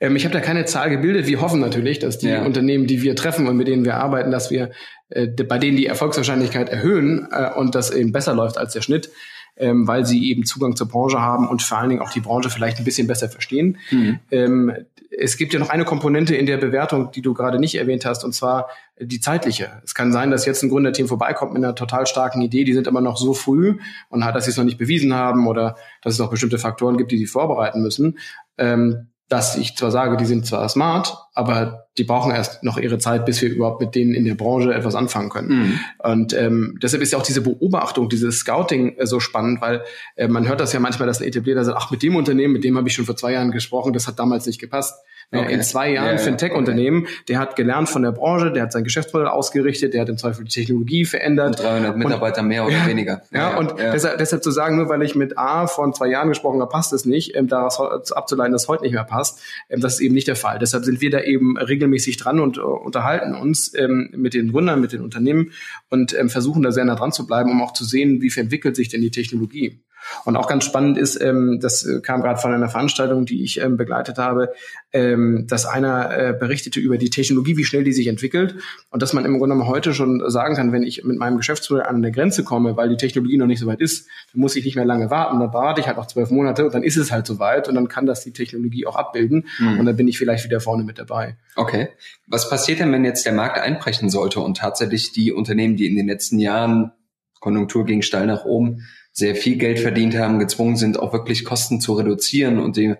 Ähm, 0.00 0.16
ich 0.16 0.24
habe 0.24 0.32
da 0.32 0.40
keine 0.40 0.64
Zahl 0.64 0.90
gebildet. 0.90 1.26
Wir 1.26 1.40
hoffen 1.40 1.60
natürlich, 1.60 1.98
dass 1.98 2.18
die 2.18 2.28
ja. 2.28 2.44
Unternehmen, 2.44 2.86
die 2.86 3.02
wir 3.02 3.16
treffen 3.16 3.46
und 3.46 3.56
mit 3.56 3.68
denen 3.68 3.84
wir 3.84 3.96
arbeiten, 3.96 4.30
dass 4.30 4.50
wir 4.50 4.70
äh, 5.10 5.26
bei 5.26 5.58
denen 5.58 5.76
die 5.76 5.86
Erfolgswahrscheinlichkeit 5.86 6.68
erhöhen 6.68 7.28
äh, 7.30 7.50
und 7.54 7.74
das 7.74 7.90
eben 7.90 8.12
besser 8.12 8.34
läuft 8.34 8.58
als 8.58 8.72
der 8.72 8.82
Schnitt, 8.82 9.10
ähm, 9.56 9.88
weil 9.88 10.06
sie 10.06 10.30
eben 10.30 10.44
Zugang 10.44 10.76
zur 10.76 10.88
Branche 10.88 11.20
haben 11.20 11.48
und 11.48 11.62
vor 11.62 11.78
allen 11.78 11.90
Dingen 11.90 12.02
auch 12.02 12.10
die 12.10 12.20
Branche 12.20 12.50
vielleicht 12.50 12.78
ein 12.78 12.84
bisschen 12.84 13.06
besser 13.06 13.28
verstehen. 13.28 13.78
Mhm. 13.90 14.20
Ähm, 14.30 14.72
es 15.10 15.36
gibt 15.36 15.52
ja 15.52 15.58
noch 15.58 15.70
eine 15.70 15.84
Komponente 15.84 16.36
in 16.36 16.46
der 16.46 16.58
Bewertung, 16.58 17.10
die 17.12 17.22
du 17.22 17.34
gerade 17.34 17.58
nicht 17.58 17.74
erwähnt 17.76 18.04
hast, 18.04 18.24
und 18.24 18.34
zwar 18.34 18.68
die 19.00 19.20
zeitliche. 19.20 19.80
Es 19.84 19.94
kann 19.94 20.12
sein, 20.12 20.30
dass 20.30 20.44
jetzt 20.44 20.62
ein 20.62 20.68
Gründerteam 20.68 21.08
vorbeikommt 21.08 21.54
mit 21.54 21.64
einer 21.64 21.74
total 21.74 22.06
starken 22.06 22.42
Idee, 22.42 22.64
die 22.64 22.74
sind 22.74 22.86
aber 22.86 23.00
noch 23.00 23.16
so 23.16 23.32
früh 23.32 23.78
und 24.10 24.24
hat, 24.24 24.34
dass 24.34 24.44
sie 24.44 24.50
es 24.50 24.56
noch 24.56 24.64
nicht 24.64 24.78
bewiesen 24.78 25.14
haben 25.14 25.48
oder 25.48 25.76
dass 26.02 26.14
es 26.14 26.18
noch 26.18 26.30
bestimmte 26.30 26.58
Faktoren 26.58 26.98
gibt, 26.98 27.10
die 27.10 27.18
sie 27.18 27.26
vorbereiten 27.26 27.82
müssen. 27.82 28.18
Ähm, 28.58 29.08
dass 29.28 29.56
ich 29.56 29.76
zwar 29.76 29.90
sage, 29.90 30.16
die 30.16 30.24
sind 30.24 30.46
zwar 30.46 30.66
smart, 30.70 31.18
aber 31.34 31.86
die 31.98 32.04
brauchen 32.04 32.32
erst 32.32 32.64
noch 32.64 32.78
ihre 32.78 32.98
Zeit, 32.98 33.26
bis 33.26 33.42
wir 33.42 33.50
überhaupt 33.50 33.80
mit 33.80 33.94
denen 33.94 34.14
in 34.14 34.24
der 34.24 34.34
Branche 34.34 34.72
etwas 34.72 34.94
anfangen 34.94 35.28
können. 35.28 35.48
Mhm. 35.48 35.80
Und 35.98 36.32
ähm, 36.32 36.78
deshalb 36.82 37.02
ist 37.02 37.12
ja 37.12 37.18
auch 37.18 37.22
diese 37.22 37.42
Beobachtung, 37.42 38.08
dieses 38.08 38.38
Scouting 38.38 38.96
äh, 38.96 39.06
so 39.06 39.20
spannend, 39.20 39.60
weil 39.60 39.84
äh, 40.16 40.28
man 40.28 40.48
hört 40.48 40.60
das 40.60 40.72
ja 40.72 40.80
manchmal, 40.80 41.06
dass 41.06 41.20
ein 41.20 41.28
etablierter 41.28 41.64
sagt, 41.64 41.78
ach, 41.78 41.90
mit 41.90 42.02
dem 42.02 42.16
Unternehmen, 42.16 42.54
mit 42.54 42.64
dem 42.64 42.78
habe 42.78 42.88
ich 42.88 42.94
schon 42.94 43.04
vor 43.04 43.16
zwei 43.16 43.32
Jahren 43.32 43.50
gesprochen, 43.50 43.92
das 43.92 44.06
hat 44.06 44.18
damals 44.18 44.46
nicht 44.46 44.60
gepasst. 44.60 44.94
Okay. 45.30 45.52
In 45.52 45.62
zwei 45.62 45.92
Jahren 45.92 46.16
ja, 46.16 46.18
Fintech-Unternehmen, 46.18 47.02
okay. 47.02 47.12
der 47.28 47.38
hat 47.38 47.54
gelernt 47.54 47.90
von 47.90 48.02
der 48.02 48.12
Branche, 48.12 48.50
der 48.50 48.62
hat 48.62 48.72
sein 48.72 48.82
Geschäftsmodell 48.82 49.28
ausgerichtet, 49.28 49.92
der 49.92 50.00
hat 50.00 50.08
im 50.08 50.16
Zweifel 50.16 50.44
die 50.44 50.50
Technologie 50.50 51.04
verändert. 51.04 51.60
Und 51.60 51.66
300 51.66 51.98
Mitarbeiter 51.98 52.40
und, 52.40 52.48
mehr 52.48 52.64
oder 52.64 52.76
ja, 52.78 52.86
weniger. 52.86 53.20
Ja, 53.30 53.50
ja 53.50 53.58
und 53.58 53.74
Deshalb, 53.78 54.16
deshalb 54.16 54.42
zu 54.42 54.50
sagen, 54.50 54.76
nur 54.76 54.88
weil 54.88 55.02
ich 55.02 55.14
mit 55.14 55.36
A 55.36 55.66
von 55.66 55.92
zwei 55.92 56.06
Jahren 56.06 56.30
gesprochen 56.30 56.62
habe, 56.62 56.70
passt 56.70 56.94
es 56.94 57.04
nicht, 57.04 57.36
ähm, 57.36 57.46
daraus 57.46 58.10
abzuleiten, 58.10 58.52
dass 58.52 58.62
es 58.62 58.68
heute 58.68 58.84
nicht 58.84 58.94
mehr 58.94 59.04
passt, 59.04 59.42
ähm, 59.68 59.80
das 59.80 59.94
ist 59.94 60.00
eben 60.00 60.14
nicht 60.14 60.28
der 60.28 60.36
Fall. 60.36 60.58
Deshalb 60.58 60.86
sind 60.86 61.02
wir 61.02 61.10
da 61.10 61.20
eben 61.20 61.58
regelmäßig 61.58 62.16
dran 62.16 62.40
und 62.40 62.56
uh, 62.56 62.62
unterhalten 62.62 63.34
uns 63.34 63.74
ähm, 63.74 64.10
mit 64.16 64.32
den 64.32 64.52
Gründern, 64.52 64.80
mit 64.80 64.92
den 64.92 65.02
Unternehmen 65.02 65.52
und 65.90 66.18
ähm, 66.18 66.30
versuchen 66.30 66.62
da 66.62 66.72
sehr 66.72 66.86
nah 66.86 66.94
dran 66.94 67.12
zu 67.12 67.26
bleiben, 67.26 67.50
um 67.50 67.60
auch 67.60 67.74
zu 67.74 67.84
sehen, 67.84 68.22
wie 68.22 68.32
entwickelt 68.38 68.76
sich 68.76 68.88
denn 68.88 69.02
die 69.02 69.10
Technologie. 69.10 69.82
Und 70.24 70.36
auch 70.36 70.46
ganz 70.48 70.64
spannend 70.64 70.98
ist, 70.98 71.20
ähm, 71.20 71.58
das 71.60 71.84
äh, 71.84 72.00
kam 72.00 72.22
gerade 72.22 72.40
von 72.40 72.52
einer 72.52 72.68
Veranstaltung, 72.68 73.26
die 73.26 73.42
ich 73.44 73.60
ähm, 73.60 73.76
begleitet 73.76 74.18
habe, 74.18 74.52
ähm, 74.92 75.46
dass 75.48 75.66
einer 75.66 76.16
äh, 76.16 76.32
berichtete 76.32 76.80
über 76.80 76.98
die 76.98 77.10
Technologie, 77.10 77.56
wie 77.56 77.64
schnell 77.64 77.84
die 77.84 77.92
sich 77.92 78.06
entwickelt 78.06 78.56
und 78.90 79.02
dass 79.02 79.12
man 79.12 79.24
im 79.24 79.38
Grunde 79.38 79.54
genommen 79.54 79.68
heute 79.68 79.94
schon 79.94 80.22
sagen 80.30 80.56
kann, 80.56 80.72
wenn 80.72 80.82
ich 80.82 81.04
mit 81.04 81.18
meinem 81.18 81.36
Geschäftsmodell 81.36 81.86
an 81.86 81.96
eine 81.96 82.12
Grenze 82.12 82.44
komme, 82.44 82.76
weil 82.76 82.88
die 82.88 82.96
Technologie 82.96 83.36
noch 83.36 83.46
nicht 83.46 83.60
so 83.60 83.66
weit 83.66 83.80
ist, 83.80 84.08
dann 84.32 84.40
muss 84.40 84.56
ich 84.56 84.64
nicht 84.64 84.76
mehr 84.76 84.84
lange 84.84 85.10
warten. 85.10 85.40
Dann 85.40 85.52
warte 85.52 85.80
ich 85.80 85.86
halt 85.86 85.96
noch 85.96 86.06
zwölf 86.06 86.30
Monate 86.30 86.64
und 86.64 86.74
dann 86.74 86.82
ist 86.82 86.96
es 86.96 87.12
halt 87.12 87.26
so 87.26 87.38
weit 87.38 87.68
und 87.68 87.74
dann 87.74 87.88
kann 87.88 88.06
das 88.06 88.24
die 88.24 88.32
Technologie 88.32 88.86
auch 88.86 88.96
abbilden 88.96 89.46
mhm. 89.58 89.80
und 89.80 89.86
dann 89.86 89.96
bin 89.96 90.08
ich 90.08 90.18
vielleicht 90.18 90.44
wieder 90.44 90.60
vorne 90.60 90.84
mit 90.84 90.98
dabei. 90.98 91.36
Okay. 91.56 91.88
Was 92.26 92.48
passiert 92.48 92.80
denn, 92.80 92.92
wenn 92.92 93.04
jetzt 93.04 93.26
der 93.26 93.32
Markt 93.32 93.58
einbrechen 93.58 94.10
sollte 94.10 94.40
und 94.40 94.58
tatsächlich 94.58 95.12
die 95.12 95.32
Unternehmen, 95.32 95.76
die 95.76 95.86
in 95.86 95.96
den 95.96 96.06
letzten 96.06 96.38
Jahren 96.38 96.92
Konjunktur 97.40 97.84
ging 97.84 98.02
steil 98.02 98.26
nach 98.26 98.44
oben, 98.44 98.86
sehr 99.18 99.34
viel 99.34 99.56
Geld 99.56 99.80
verdient 99.80 100.16
haben, 100.16 100.38
gezwungen 100.38 100.76
sind, 100.76 100.98
auch 100.98 101.12
wirklich 101.12 101.44
Kosten 101.44 101.80
zu 101.80 101.94
reduzieren 101.94 102.58
und 102.60 102.76
die 102.76 102.94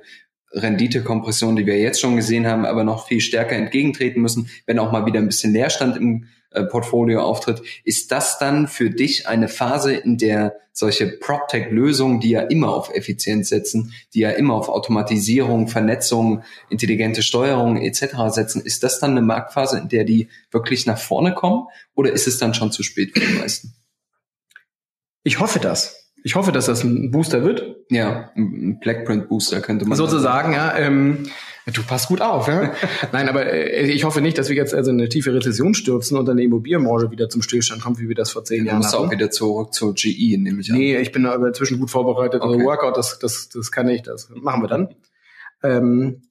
Renditekompression, 0.52 1.56
die 1.56 1.66
wir 1.66 1.78
jetzt 1.78 2.00
schon 2.00 2.16
gesehen 2.16 2.46
haben, 2.46 2.64
aber 2.64 2.82
noch 2.82 3.06
viel 3.06 3.20
stärker 3.20 3.56
entgegentreten 3.56 4.20
müssen, 4.20 4.48
wenn 4.66 4.78
auch 4.78 4.90
mal 4.90 5.06
wieder 5.06 5.20
ein 5.20 5.26
bisschen 5.26 5.52
Leerstand 5.52 5.96
im 5.96 6.26
äh, 6.50 6.64
Portfolio 6.64 7.20
auftritt. 7.20 7.62
Ist 7.84 8.10
das 8.10 8.38
dann 8.38 8.66
für 8.66 8.90
dich 8.90 9.28
eine 9.28 9.48
Phase, 9.48 9.94
in 9.94 10.16
der 10.16 10.56
solche 10.72 11.06
PropTech-Lösungen, 11.08 12.20
die 12.20 12.30
ja 12.30 12.42
immer 12.42 12.74
auf 12.74 12.94
Effizienz 12.94 13.48
setzen, 13.48 13.92
die 14.14 14.20
ja 14.20 14.30
immer 14.30 14.54
auf 14.54 14.68
Automatisierung, 14.68 15.68
Vernetzung, 15.68 16.42
intelligente 16.70 17.22
Steuerung 17.22 17.76
etc. 17.76 18.16
setzen, 18.28 18.62
ist 18.62 18.82
das 18.82 19.00
dann 19.00 19.12
eine 19.12 19.22
Marktphase, 19.22 19.78
in 19.78 19.88
der 19.88 20.04
die 20.04 20.28
wirklich 20.50 20.86
nach 20.86 20.98
vorne 20.98 21.34
kommen 21.34 21.66
oder 21.94 22.12
ist 22.12 22.26
es 22.26 22.38
dann 22.38 22.54
schon 22.54 22.72
zu 22.72 22.82
spät 22.82 23.12
für 23.12 23.20
die 23.20 23.38
meisten? 23.38 23.74
Ich 25.24 25.40
hoffe 25.40 25.58
das. 25.58 26.07
Ich 26.28 26.34
hoffe, 26.34 26.52
dass 26.52 26.66
das 26.66 26.84
ein 26.84 27.10
Booster 27.10 27.42
wird. 27.42 27.76
Ja, 27.88 28.30
ein 28.36 28.80
Blackprint 28.80 29.30
Booster 29.30 29.62
könnte 29.62 29.86
man 29.86 29.96
sozusagen. 29.96 30.52
Ja, 30.52 30.76
ähm, 30.76 31.30
du 31.64 31.82
passt 31.82 32.08
gut 32.08 32.20
auf. 32.20 32.48
Ja? 32.48 32.74
Nein, 33.12 33.30
aber 33.30 33.50
äh, 33.50 33.90
ich 33.90 34.04
hoffe 34.04 34.20
nicht, 34.20 34.36
dass 34.36 34.50
wir 34.50 34.56
jetzt 34.56 34.74
also 34.74 34.90
in 34.90 34.98
eine 34.98 35.08
tiefe 35.08 35.32
Rezession 35.32 35.72
stürzen 35.72 36.18
und 36.18 36.26
dann 36.26 36.36
die 36.36 36.44
Immobilienbranche 36.44 37.10
wieder 37.10 37.30
zum 37.30 37.40
Stillstand 37.40 37.80
kommt, 37.80 37.98
wie 37.98 38.08
wir 38.08 38.14
das 38.14 38.30
vor 38.30 38.44
zehn 38.44 38.66
ja, 38.66 38.72
Jahren 38.72 38.84
hatten. 38.84 38.92
Du 38.92 38.98
musst 38.98 39.08
auch 39.08 39.10
wieder 39.10 39.30
zurück 39.30 39.72
zur 39.72 39.94
GE, 39.94 40.36
nehme 40.36 40.60
ich 40.60 40.70
an. 40.70 40.76
Nee, 40.76 40.98
ich 40.98 41.12
bin 41.12 41.22
da 41.22 41.32
aber 41.32 41.48
inzwischen 41.48 41.78
gut 41.78 41.90
vorbereitet. 41.90 42.42
Okay. 42.42 42.52
Also 42.52 42.66
Workout, 42.66 42.98
das, 42.98 43.18
das, 43.18 43.48
das 43.48 43.72
kann 43.72 43.88
ich, 43.88 44.02
das 44.02 44.28
machen 44.28 44.62
wir 44.62 44.68
dann. 44.68 44.94
Ähm, 45.62 46.27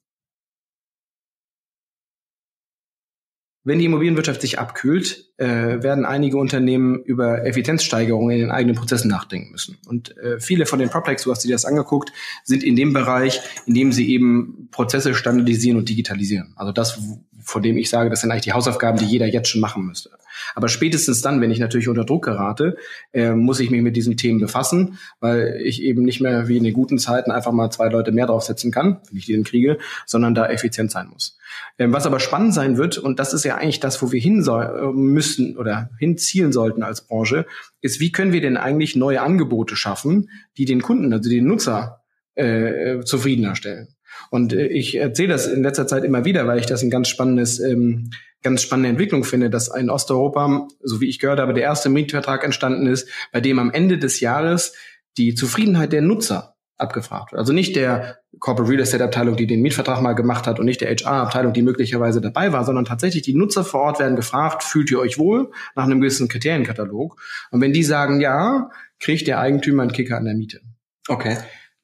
Wenn 3.68 3.80
die 3.80 3.86
Immobilienwirtschaft 3.86 4.40
sich 4.40 4.60
abkühlt, 4.60 5.26
äh, 5.36 5.46
werden 5.84 6.06
einige 6.06 6.38
Unternehmen 6.38 7.04
über 7.04 7.46
Effizienzsteigerungen 7.46 8.34
in 8.34 8.40
den 8.40 8.50
eigenen 8.50 8.78
Prozessen 8.78 9.10
nachdenken 9.10 9.52
müssen. 9.52 9.78
Und 9.86 10.18
äh, 10.20 10.40
viele 10.40 10.66
von 10.66 10.80
den 10.80 10.88
PropTechs, 10.88 11.24
du 11.24 11.32
hast 11.32 11.44
dir 11.44 11.52
das 11.52 11.66
angeguckt, 11.66 12.14
sind 12.46 12.64
in 12.64 12.78
dem 12.78 12.94
Bereich, 12.94 13.42
in 13.66 13.74
dem 13.74 13.92
sie 13.92 14.10
eben 14.14 14.70
Prozesse 14.72 15.14
standardisieren 15.14 15.78
und 15.78 15.90
digitalisieren. 15.90 16.54
Also 16.56 16.72
das, 16.72 16.98
von 17.42 17.62
dem 17.62 17.78
ich 17.78 17.90
sage, 17.90 18.10
das 18.10 18.22
sind 18.22 18.32
eigentlich 18.32 18.46
die 18.46 18.54
Hausaufgaben, 18.54 19.00
die 19.00 19.06
jeder 19.06 19.26
jetzt 19.26 19.50
schon 19.50 19.60
machen 19.60 19.86
müsste. 19.86 20.12
Aber 20.56 20.70
spätestens 20.70 21.22
dann, 21.22 21.42
wenn 21.42 21.52
ich 21.52 21.60
natürlich 21.60 21.88
unter 21.88 22.06
Druck 22.06 22.26
gerate, 22.26 22.78
äh, 23.14 23.32
muss 23.32 23.60
ich 23.60 23.70
mich 23.70 23.82
mit 23.82 23.96
diesen 23.96 24.18
Themen 24.18 24.40
befassen, 24.40 24.98
weil 25.20 25.60
ich 25.64 25.82
eben 25.82 26.04
nicht 26.04 26.22
mehr 26.22 26.48
wie 26.48 26.58
in 26.58 26.64
den 26.64 26.74
guten 26.74 26.98
Zeiten 26.98 27.32
einfach 27.32 27.52
mal 27.52 27.70
zwei 27.70 27.90
Leute 27.90 28.12
mehr 28.12 28.28
draufsetzen 28.28 28.72
kann, 28.72 29.00
wenn 29.10 29.18
ich 29.18 29.26
die 29.26 29.34
dann 29.34 29.44
kriege, 29.44 29.78
sondern 30.06 30.36
da 30.36 30.48
effizient 30.48 30.92
sein 30.92 31.08
muss. 31.08 31.38
Ähm, 31.80 31.94
was 31.94 32.06
aber 32.06 32.20
spannend 32.20 32.54
sein 32.54 32.78
wird, 32.78 32.98
und 32.98 33.20
das 33.20 33.34
ist 33.34 33.44
ja 33.44 33.56
eigentlich 33.56 33.80
das, 33.80 34.02
wo 34.02 34.12
wir 34.12 34.20
hin 34.20 34.44
soll, 34.44 34.94
müssen 34.94 35.58
oder 35.58 35.90
hinzielen 36.00 36.52
sollten 36.52 36.84
als 36.84 37.08
Branche, 37.08 37.46
ist, 37.82 38.00
wie 38.00 38.12
können 38.12 38.34
wir 38.34 38.42
denn 38.42 38.58
eigentlich 38.58 38.96
neue 38.96 39.22
Angebote 39.22 39.76
schaffen, 39.76 40.30
die 40.58 40.66
den 40.66 40.82
Kunden, 40.82 41.14
also 41.14 41.30
den 41.30 41.46
Nutzer, 41.46 42.02
äh, 42.36 43.02
zufriedener 43.04 43.56
stellen. 43.56 43.88
Und 44.30 44.54
äh, 44.54 44.68
ich 44.68 44.96
erzähle 44.96 45.30
das 45.30 45.48
in 45.48 45.64
letzter 45.64 45.88
Zeit 45.88 46.04
immer 46.04 46.26
wieder, 46.26 46.48
weil 46.48 46.60
ich 46.60 46.66
das 46.66 46.84
ein 46.84 46.90
ganz 46.90 47.08
spannendes, 47.08 47.60
ähm, 47.60 48.12
ganz 48.44 48.62
spannende 48.62 48.90
Entwicklung 48.90 49.24
finde, 49.24 49.50
dass 49.50 49.74
in 49.74 49.90
Osteuropa, 49.90 50.68
so 50.82 51.02
wie 51.02 51.10
ich 51.10 51.20
gehört 51.20 51.40
habe, 51.40 51.54
der 51.54 51.64
erste 51.64 51.90
Mietvertrag 51.90 52.44
entstanden 52.44 52.88
ist, 52.88 53.10
bei 53.32 53.42
dem 53.42 53.60
am 53.60 53.72
Ende 53.72 53.98
des 53.98 54.20
Jahres 54.20 54.74
die 55.18 55.34
Zufriedenheit 55.34 55.94
der 55.94 56.02
Nutzer 56.02 56.58
abgefragt 56.78 57.32
wird. 57.32 57.40
Also 57.40 57.54
nicht 57.54 57.76
der 57.76 58.20
Corporate 58.40 58.72
Real 58.72 58.82
Estate 58.82 59.04
Abteilung, 59.04 59.36
die 59.36 59.48
den 59.48 59.62
Mietvertrag 59.62 60.02
mal 60.02 60.14
gemacht 60.14 60.46
hat 60.46 60.60
und 60.60 60.66
nicht 60.66 60.82
der 60.82 60.90
HR 60.90 61.24
Abteilung, 61.24 61.54
die 61.54 61.64
möglicherweise 61.64 62.22
dabei 62.22 62.54
war, 62.54 62.66
sondern 62.66 62.86
tatsächlich 62.86 63.24
die 63.24 63.34
Nutzer 63.34 63.64
vor 63.64 63.82
Ort 63.82 64.00
werden 64.00 64.16
gefragt, 64.16 64.64
fühlt 64.64 64.92
ihr 64.92 65.00
euch 65.00 65.18
wohl 65.18 65.52
nach 65.76 65.86
einem 65.86 66.00
gewissen 66.00 66.28
Kriterienkatalog? 66.28 67.20
Und 67.52 67.62
wenn 67.62 67.74
die 67.74 67.84
sagen 67.84 68.22
ja, 68.22 68.70
kriegt 69.00 69.28
der 69.28 69.40
Eigentümer 69.40 69.84
einen 69.84 69.92
Kicker 69.92 70.18
an 70.18 70.26
der 70.26 70.36
Miete. 70.36 70.62
Okay. 71.08 71.38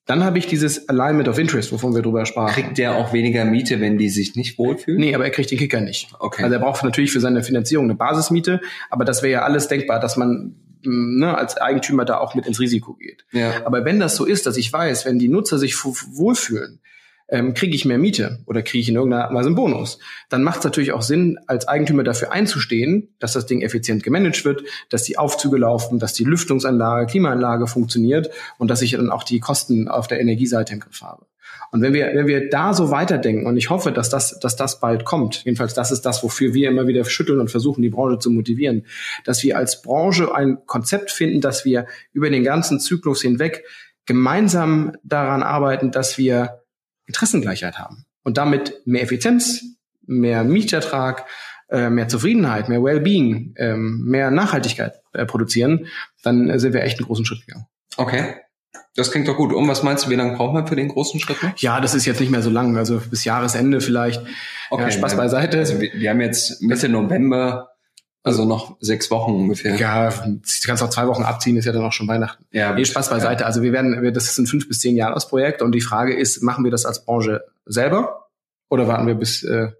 Dann 0.05 0.23
habe 0.25 0.37
ich 0.37 0.47
dieses 0.47 0.89
Alignment 0.89 1.29
of 1.29 1.39
Interest, 1.39 1.71
wovon 1.71 1.95
wir 1.95 2.01
drüber 2.01 2.25
sprachen. 2.25 2.53
Kriegt 2.53 2.77
der 2.77 2.95
auch 2.95 3.13
weniger 3.13 3.45
Miete, 3.45 3.79
wenn 3.79 3.97
die 3.97 4.09
sich 4.09 4.35
nicht 4.35 4.57
wohlfühlen? 4.57 4.99
Nee, 4.99 5.15
aber 5.15 5.23
er 5.23 5.31
kriegt 5.31 5.49
den 5.49 5.57
Kicker 5.57 5.79
nicht. 5.79 6.09
Okay. 6.19 6.43
Also 6.43 6.55
er 6.55 6.59
braucht 6.59 6.83
natürlich 6.83 7.11
für 7.11 7.21
seine 7.21 7.41
Finanzierung 7.41 7.85
eine 7.85 7.95
Basismiete, 7.95 8.59
aber 8.89 9.05
das 9.05 9.23
wäre 9.23 9.31
ja 9.31 9.41
alles 9.43 9.69
denkbar, 9.69 10.01
dass 10.01 10.17
man 10.17 10.55
ne, 10.83 11.37
als 11.37 11.57
Eigentümer 11.57 12.03
da 12.03 12.17
auch 12.17 12.35
mit 12.35 12.45
ins 12.47 12.59
Risiko 12.59 12.93
geht. 12.95 13.25
Ja. 13.31 13.65
Aber 13.65 13.85
wenn 13.85 13.99
das 13.99 14.15
so 14.17 14.25
ist, 14.25 14.45
dass 14.45 14.57
ich 14.57 14.71
weiß, 14.71 15.05
wenn 15.05 15.19
die 15.19 15.29
Nutzer 15.29 15.57
sich 15.57 15.75
wohlfühlen, 15.85 16.81
ähm, 17.33 17.55
kriege 17.55 17.75
ich 17.75 17.83
mehr 17.83 17.97
Miete 17.97 18.43
oder 18.45 18.61
kriege 18.61 18.79
ich 18.79 18.89
in 18.89 18.95
irgendeiner 18.95 19.33
Weise 19.33 19.47
einen 19.47 19.55
Bonus, 19.55 19.97
dann 20.29 20.43
macht 20.43 20.59
es 20.59 20.65
natürlich 20.65 20.91
auch 20.91 21.01
Sinn, 21.01 21.39
als 21.47 21.67
Eigentümer 21.67 22.03
dafür 22.03 22.31
einzustehen, 22.31 23.15
dass 23.17 23.33
das 23.33 23.47
Ding 23.47 23.61
effizient 23.61 24.03
gemanagt 24.03 24.45
wird, 24.45 24.63
dass 24.91 25.01
die 25.01 25.17
Aufzüge 25.17 25.57
laufen, 25.57 25.97
dass 25.97 26.13
die 26.13 26.25
Lüftungsanlage, 26.25 27.07
Klimaanlage 27.07 27.65
funktioniert 27.65 28.29
und 28.59 28.67
dass 28.69 28.83
ich 28.83 28.91
dann 28.91 29.09
auch 29.09 29.23
die 29.23 29.39
Kosten 29.39 29.87
auf 29.87 30.07
der 30.07 30.21
Energieseite 30.21 30.73
im 30.73 30.79
Griff 30.79 31.01
habe. 31.01 31.25
Und 31.71 31.81
wenn 31.81 31.93
wir, 31.93 32.11
wenn 32.13 32.27
wir 32.27 32.49
da 32.49 32.75
so 32.75 32.91
weiterdenken, 32.91 33.47
und 33.47 33.57
ich 33.57 33.71
hoffe, 33.71 33.91
dass 33.91 34.09
das, 34.09 34.39
dass 34.39 34.55
das 34.55 34.79
bald 34.79 35.03
kommt, 35.03 35.43
jedenfalls 35.43 35.73
das 35.73 35.91
ist 35.91 36.03
das, 36.03 36.23
wofür 36.23 36.53
wir 36.53 36.69
immer 36.69 36.85
wieder 36.85 37.03
schütteln 37.03 37.39
und 37.39 37.49
versuchen, 37.49 37.81
die 37.81 37.89
Branche 37.89 38.19
zu 38.19 38.29
motivieren, 38.29 38.85
dass 39.25 39.41
wir 39.41 39.57
als 39.57 39.81
Branche 39.81 40.35
ein 40.35 40.59
Konzept 40.67 41.09
finden, 41.09 41.41
dass 41.41 41.65
wir 41.65 41.87
über 42.11 42.29
den 42.29 42.43
ganzen 42.43 42.79
Zyklus 42.79 43.23
hinweg 43.23 43.63
gemeinsam 44.05 44.95
daran 45.03 45.41
arbeiten, 45.41 45.89
dass 45.91 46.19
wir 46.19 46.62
Interessengleichheit 47.05 47.77
haben 47.77 48.05
und 48.23 48.37
damit 48.37 48.81
mehr 48.85 49.03
Effizienz, 49.03 49.63
mehr 50.05 50.43
Mietertrag, 50.43 51.25
äh, 51.69 51.89
mehr 51.89 52.07
Zufriedenheit, 52.07 52.69
mehr 52.69 52.83
Wellbeing, 52.83 53.55
ähm, 53.57 54.03
mehr 54.05 54.31
Nachhaltigkeit 54.31 55.01
äh, 55.13 55.25
produzieren, 55.25 55.87
dann 56.21 56.49
äh, 56.49 56.59
sind 56.59 56.73
wir 56.73 56.83
echt 56.83 56.99
einen 56.99 57.07
großen 57.07 57.25
Schritt 57.25 57.45
gegangen. 57.45 57.67
Okay. 57.97 58.35
Das 58.95 59.11
klingt 59.11 59.27
doch 59.27 59.37
gut. 59.37 59.53
Und 59.53 59.67
was 59.67 59.81
meinst 59.81 60.05
du, 60.05 60.09
wie 60.11 60.15
lange 60.15 60.35
braucht 60.37 60.53
man 60.53 60.67
für 60.67 60.75
den 60.75 60.89
großen 60.89 61.19
Schritt 61.19 61.41
noch? 61.41 61.57
Ja, 61.57 61.81
das 61.81 61.95
ist 61.95 62.05
jetzt 62.05 62.19
nicht 62.19 62.31
mehr 62.31 62.43
so 62.43 62.51
lang, 62.51 62.77
also 62.77 63.01
bis 63.09 63.23
Jahresende 63.23 63.81
vielleicht. 63.81 64.21
Okay, 64.69 64.83
ja, 64.83 64.91
Spaß 64.91 65.17
beiseite. 65.17 65.57
Also 65.57 65.81
wir, 65.81 65.91
wir 65.93 66.09
haben 66.11 66.21
jetzt 66.21 66.61
Mitte 66.61 66.89
November, 66.89 67.72
also 68.23 68.45
noch 68.45 68.77
sechs 68.79 69.11
Wochen 69.11 69.33
ungefähr. 69.33 69.75
Ja, 69.75 70.09
du 70.09 70.39
kannst 70.65 70.81
auch 70.81 70.89
zwei 70.89 71.07
Wochen 71.07 71.23
abziehen, 71.23 71.57
ist 71.57 71.65
ja 71.65 71.73
dann 71.73 71.83
auch 71.83 71.91
schon 71.91 72.07
Weihnachten. 72.07 72.45
Ja, 72.51 72.73
nee, 72.73 72.85
Spaß 72.85 73.09
beiseite. 73.09 73.41
Ja. 73.41 73.47
Also 73.47 73.61
wir 73.61 73.73
werden, 73.73 74.13
das 74.13 74.29
ist 74.29 74.37
ein 74.37 74.47
fünf 74.47 74.67
bis 74.67 74.79
zehn 74.79 74.95
Jahresprojekt 74.95 75.61
und 75.61 75.73
die 75.73 75.81
Frage 75.81 76.15
ist, 76.15 76.41
machen 76.41 76.63
wir 76.63 76.71
das 76.71 76.85
als 76.85 77.03
Branche 77.03 77.43
selber 77.65 78.29
oder 78.69 78.87
warten 78.87 79.07
wir 79.07 79.15
bis 79.15 79.43
äh, 79.43 79.71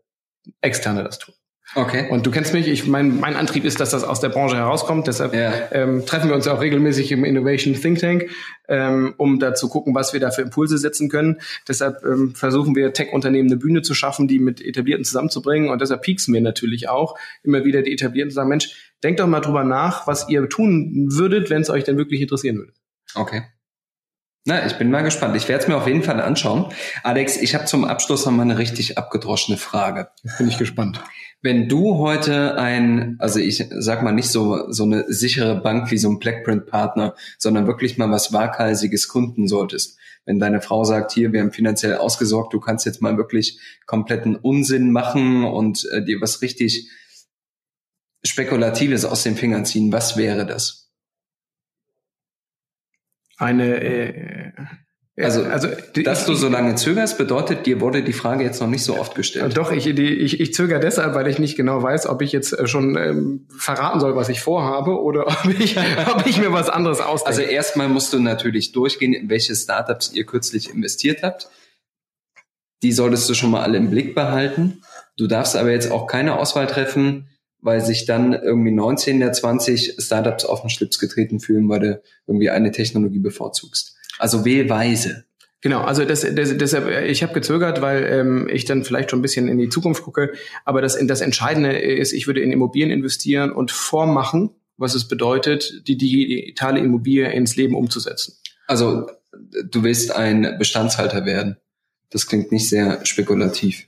Externe 0.61 1.03
das 1.03 1.19
tun? 1.19 1.33
Okay. 1.75 2.07
Und 2.09 2.25
du 2.25 2.31
kennst 2.31 2.53
mich, 2.53 2.67
ich 2.67 2.87
mein, 2.87 3.19
mein 3.19 3.35
Antrieb 3.35 3.65
ist, 3.65 3.79
dass 3.79 3.89
das 3.89 4.03
aus 4.03 4.19
der 4.19 4.29
Branche 4.29 4.55
herauskommt. 4.55 5.07
Deshalb 5.07 5.33
ja. 5.33 5.51
ähm, 5.71 6.05
treffen 6.05 6.29
wir 6.29 6.35
uns 6.35 6.47
auch 6.47 6.61
regelmäßig 6.61 7.11
im 7.11 7.23
Innovation 7.23 7.73
Think 7.73 7.99
Tank, 7.99 8.29
ähm, 8.67 9.13
um 9.17 9.39
da 9.39 9.55
zu 9.55 9.69
gucken, 9.69 9.95
was 9.95 10.13
wir 10.13 10.19
da 10.19 10.31
für 10.31 10.43
Impulse 10.43 10.77
setzen 10.77 11.09
können. 11.09 11.39
Deshalb 11.67 12.03
ähm, 12.03 12.35
versuchen 12.35 12.75
wir 12.75 12.93
Tech-Unternehmen 12.93 13.49
eine 13.49 13.57
Bühne 13.57 13.81
zu 13.81 13.93
schaffen, 13.93 14.27
die 14.27 14.39
mit 14.39 14.61
Etablierten 14.61 15.05
zusammenzubringen. 15.05 15.69
Und 15.69 15.81
deshalb 15.81 16.03
pieksen 16.03 16.33
wir 16.33 16.41
natürlich 16.41 16.89
auch 16.89 17.17
immer 17.43 17.65
wieder 17.65 17.81
die 17.81 17.93
Etablierten 17.93 18.29
zu 18.29 18.35
sagen, 18.35 18.49
Mensch, 18.49 18.93
denkt 19.03 19.19
doch 19.19 19.27
mal 19.27 19.41
drüber 19.41 19.63
nach, 19.63 20.05
was 20.07 20.29
ihr 20.29 20.47
tun 20.49 21.07
würdet, 21.11 21.49
wenn 21.49 21.61
es 21.61 21.69
euch 21.69 21.83
denn 21.83 21.97
wirklich 21.97 22.21
interessieren 22.21 22.57
würde. 22.57 22.73
Okay. 23.15 23.43
Na, 24.45 24.65
ich 24.65 24.73
bin 24.73 24.91
mal 24.91 25.03
gespannt. 25.03 25.37
Ich 25.37 25.47
werde 25.47 25.63
es 25.63 25.67
mir 25.69 25.77
auf 25.77 25.87
jeden 25.87 26.03
Fall 26.03 26.19
anschauen. 26.19 26.65
Alex, 27.03 27.37
ich 27.37 27.55
habe 27.55 27.63
zum 27.65 27.85
Abschluss 27.85 28.25
noch 28.25 28.33
mal 28.33 28.41
eine 28.41 28.57
richtig 28.57 28.97
abgedroschene 28.97 29.57
Frage. 29.57 30.09
Bin 30.37 30.49
ich 30.49 30.57
gespannt. 30.57 31.01
Wenn 31.43 31.67
du 31.67 31.97
heute 31.97 32.57
ein, 32.57 33.17
also 33.19 33.37
ich 33.37 33.65
sag 33.69 34.01
mal 34.01 34.13
nicht 34.13 34.29
so, 34.29 34.71
so 34.71 34.83
eine 34.83 35.03
sichere 35.11 35.59
Bank 35.59 35.91
wie 35.91 35.97
so 35.97 36.09
ein 36.09 36.17
Blackprint-Partner, 36.17 37.15
sondern 37.37 37.67
wirklich 37.67 37.97
mal 37.97 38.09
was 38.09 38.31
Waghalsiges 38.31 39.09
Kunden 39.09 39.49
solltest. 39.49 39.99
Wenn 40.23 40.39
deine 40.39 40.61
Frau 40.61 40.85
sagt, 40.85 41.11
hier, 41.11 41.33
wir 41.33 41.41
haben 41.41 41.51
finanziell 41.51 41.97
ausgesorgt, 41.97 42.53
du 42.53 42.61
kannst 42.61 42.85
jetzt 42.85 43.01
mal 43.01 43.17
wirklich 43.17 43.59
kompletten 43.85 44.37
Unsinn 44.37 44.91
machen 44.91 45.43
und 45.43 45.85
äh, 45.91 46.01
dir 46.01 46.21
was 46.21 46.41
richtig 46.41 46.89
Spekulatives 48.23 49.03
aus 49.03 49.23
den 49.23 49.35
Fingern 49.35 49.65
ziehen, 49.65 49.91
was 49.91 50.15
wäre 50.15 50.45
das? 50.45 50.93
Eine, 53.35 53.81
äh, 53.83 54.51
also, 55.15 55.43
also 55.43 55.67
dass 56.03 56.25
du 56.25 56.33
so 56.33 56.49
lange 56.49 56.73
zögerst, 56.73 57.19
bedeutet, 57.19 57.67
dir 57.67 57.81
wurde 57.81 58.01
die 58.01 58.13
Frage 58.13 58.43
jetzt 58.43 58.59
noch 58.59 58.67
nicht 58.67 58.83
so 58.83 58.97
oft 58.97 59.13
gestellt. 59.13 59.55
Doch, 59.55 59.71
ich, 59.71 59.83
die, 59.83 60.07
ich, 60.07 60.39
ich 60.39 60.53
zögere 60.55 60.79
deshalb, 60.79 61.13
weil 61.13 61.27
ich 61.27 61.37
nicht 61.37 61.55
genau 61.55 61.83
weiß, 61.83 62.07
ob 62.07 62.23
ich 62.23 62.31
jetzt 62.31 62.57
äh, 62.57 62.65
schon 62.65 62.97
ähm, 62.97 63.47
verraten 63.55 63.99
soll, 63.99 64.15
was 64.15 64.29
ich 64.29 64.41
vorhabe 64.41 64.99
oder 64.99 65.27
ob 65.27 65.45
ich, 65.59 65.77
ob 65.77 66.25
ich 66.25 66.39
mir 66.39 66.51
was 66.51 66.69
anderes 66.69 66.99
ausdenke. 66.99 67.27
Also 67.27 67.41
erstmal 67.41 67.89
musst 67.89 68.11
du 68.13 68.19
natürlich 68.19 68.71
durchgehen, 68.71 69.13
in 69.13 69.29
welche 69.29 69.55
Startups 69.55 70.11
ihr 70.13 70.25
kürzlich 70.25 70.73
investiert 70.73 71.21
habt. 71.21 71.47
Die 72.81 72.91
solltest 72.91 73.29
du 73.29 73.35
schon 73.35 73.51
mal 73.51 73.61
alle 73.61 73.77
im 73.77 73.91
Blick 73.91 74.15
behalten. 74.15 74.81
Du 75.15 75.27
darfst 75.27 75.55
aber 75.55 75.69
jetzt 75.69 75.91
auch 75.91 76.07
keine 76.07 76.39
Auswahl 76.39 76.65
treffen, 76.65 77.29
weil 77.61 77.81
sich 77.81 78.05
dann 78.05 78.33
irgendwie 78.33 78.71
19 78.71 79.19
der 79.19 79.31
20 79.31 79.97
Startups 79.99 80.43
auf 80.43 80.61
den 80.61 80.71
Schlips 80.71 80.97
getreten 80.97 81.39
fühlen, 81.39 81.69
weil 81.69 81.79
du 81.79 82.01
irgendwie 82.25 82.49
eine 82.49 82.71
Technologie 82.71 83.19
bevorzugst. 83.19 83.95
Also 84.19 84.45
weise. 84.69 85.25
Genau, 85.61 85.81
also 85.81 86.03
das, 86.03 86.21
das, 86.21 86.57
deshalb, 86.57 86.89
ich 87.07 87.23
habe 87.23 87.33
gezögert, 87.33 87.81
weil 87.81 88.03
ähm, 88.03 88.49
ich 88.51 88.65
dann 88.65 88.83
vielleicht 88.83 89.09
schon 89.09 89.19
ein 89.19 89.21
bisschen 89.21 89.47
in 89.47 89.57
die 89.57 89.69
Zukunft 89.69 90.03
gucke. 90.03 90.33
Aber 90.65 90.81
das, 90.81 90.97
das 91.07 91.21
Entscheidende 91.21 91.71
ist, 91.77 92.11
ich 92.11 92.27
würde 92.27 92.41
in 92.41 92.51
Immobilien 92.51 92.91
investieren 92.91 93.51
und 93.51 93.71
vormachen, 93.71 94.49
was 94.75 94.93
es 94.93 95.07
bedeutet, 95.07 95.87
die 95.87 95.97
digitale 95.97 96.79
Immobilie 96.79 97.31
ins 97.31 97.55
Leben 97.55 97.75
umzusetzen. 97.75 98.35
Also 98.67 99.07
du 99.65 99.83
willst 99.83 100.11
ein 100.13 100.55
Bestandshalter 100.59 101.25
werden. 101.25 101.55
Das 102.09 102.27
klingt 102.27 102.51
nicht 102.51 102.67
sehr 102.67 103.05
spekulativ 103.05 103.87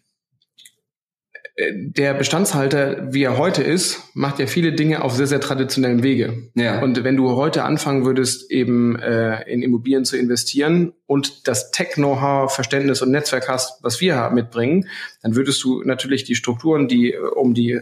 der 1.58 2.14
Bestandshalter, 2.14 3.14
wie 3.14 3.24
er 3.24 3.38
heute 3.38 3.64
ist, 3.64 4.02
macht 4.14 4.40
ja 4.40 4.48
viele 4.48 4.74
Dinge 4.74 5.02
auf 5.02 5.14
sehr, 5.14 5.28
sehr 5.28 5.40
traditionellem 5.40 6.04
Wege. 6.04 6.50
Ja. 6.54 6.82
Und 6.82 7.02
wenn 7.06 7.16
du 7.16 7.32
heute 7.32 7.64
anfangen 7.64 8.06
würdest, 8.06 8.52
eben 8.52 9.00
äh, 9.00 9.50
in 9.50 9.62
Immobilien 9.62 10.04
zu 10.04 10.18
investieren 10.18 10.92
und 11.06 11.48
das 11.48 11.72
Tech-Know-how, 11.72 12.54
Verständnis 12.54 13.02
und 13.02 13.12
Netzwerk 13.12 13.48
hast, 13.48 13.82
was 13.84 14.02
wir 14.02 14.30
mitbringen, 14.32 14.90
dann 15.22 15.36
würdest 15.36 15.64
du 15.64 15.82
natürlich 15.84 16.26
die 16.26 16.36
Strukturen, 16.36 16.90
die 16.90 17.14
äh, 17.14 17.20
um 17.20 17.54
die 17.54 17.80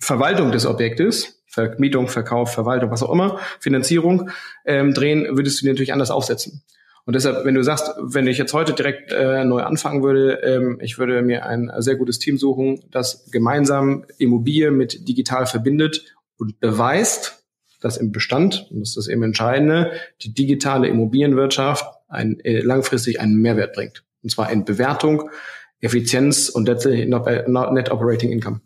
Verwaltung 0.00 0.50
des 0.50 0.66
Objektes, 0.66 1.44
Vermietung, 1.46 2.08
Verkauf, 2.08 2.52
Verwaltung, 2.52 2.90
was 2.90 3.04
auch 3.04 3.12
immer, 3.12 3.38
Finanzierung 3.60 4.30
ähm, 4.64 4.94
drehen, 4.94 5.26
würdest 5.36 5.60
du 5.60 5.64
die 5.64 5.70
natürlich 5.70 5.92
anders 5.92 6.10
aufsetzen. 6.10 6.64
Und 7.06 7.14
deshalb, 7.14 7.44
wenn 7.44 7.54
du 7.54 7.62
sagst, 7.62 7.92
wenn 8.00 8.26
ich 8.26 8.36
jetzt 8.36 8.52
heute 8.52 8.72
direkt 8.72 9.12
äh, 9.12 9.44
neu 9.44 9.62
anfangen 9.62 10.02
würde, 10.02 10.40
ähm, 10.42 10.78
ich 10.82 10.98
würde 10.98 11.22
mir 11.22 11.46
ein 11.46 11.70
sehr 11.78 11.94
gutes 11.94 12.18
Team 12.18 12.36
suchen, 12.36 12.82
das 12.90 13.30
gemeinsam 13.30 14.04
Immobilie 14.18 14.72
mit 14.72 15.08
digital 15.08 15.46
verbindet 15.46 16.16
und 16.36 16.58
beweist, 16.58 17.44
dass 17.80 17.96
im 17.96 18.10
Bestand, 18.10 18.66
und 18.72 18.80
das 18.80 18.90
ist 18.90 18.96
das 18.96 19.08
eben 19.08 19.22
Entscheidende, 19.22 19.92
die 20.22 20.34
digitale 20.34 20.88
Immobilienwirtschaft 20.88 21.86
ein, 22.08 22.40
äh, 22.40 22.58
langfristig 22.58 23.20
einen 23.20 23.36
Mehrwert 23.36 23.74
bringt. 23.74 24.02
Und 24.24 24.30
zwar 24.30 24.50
in 24.50 24.64
Bewertung, 24.64 25.30
Effizienz 25.78 26.48
und 26.48 26.66
letztlich 26.66 27.06
Net 27.06 27.90
Operating 27.92 28.32
Income. 28.32 28.60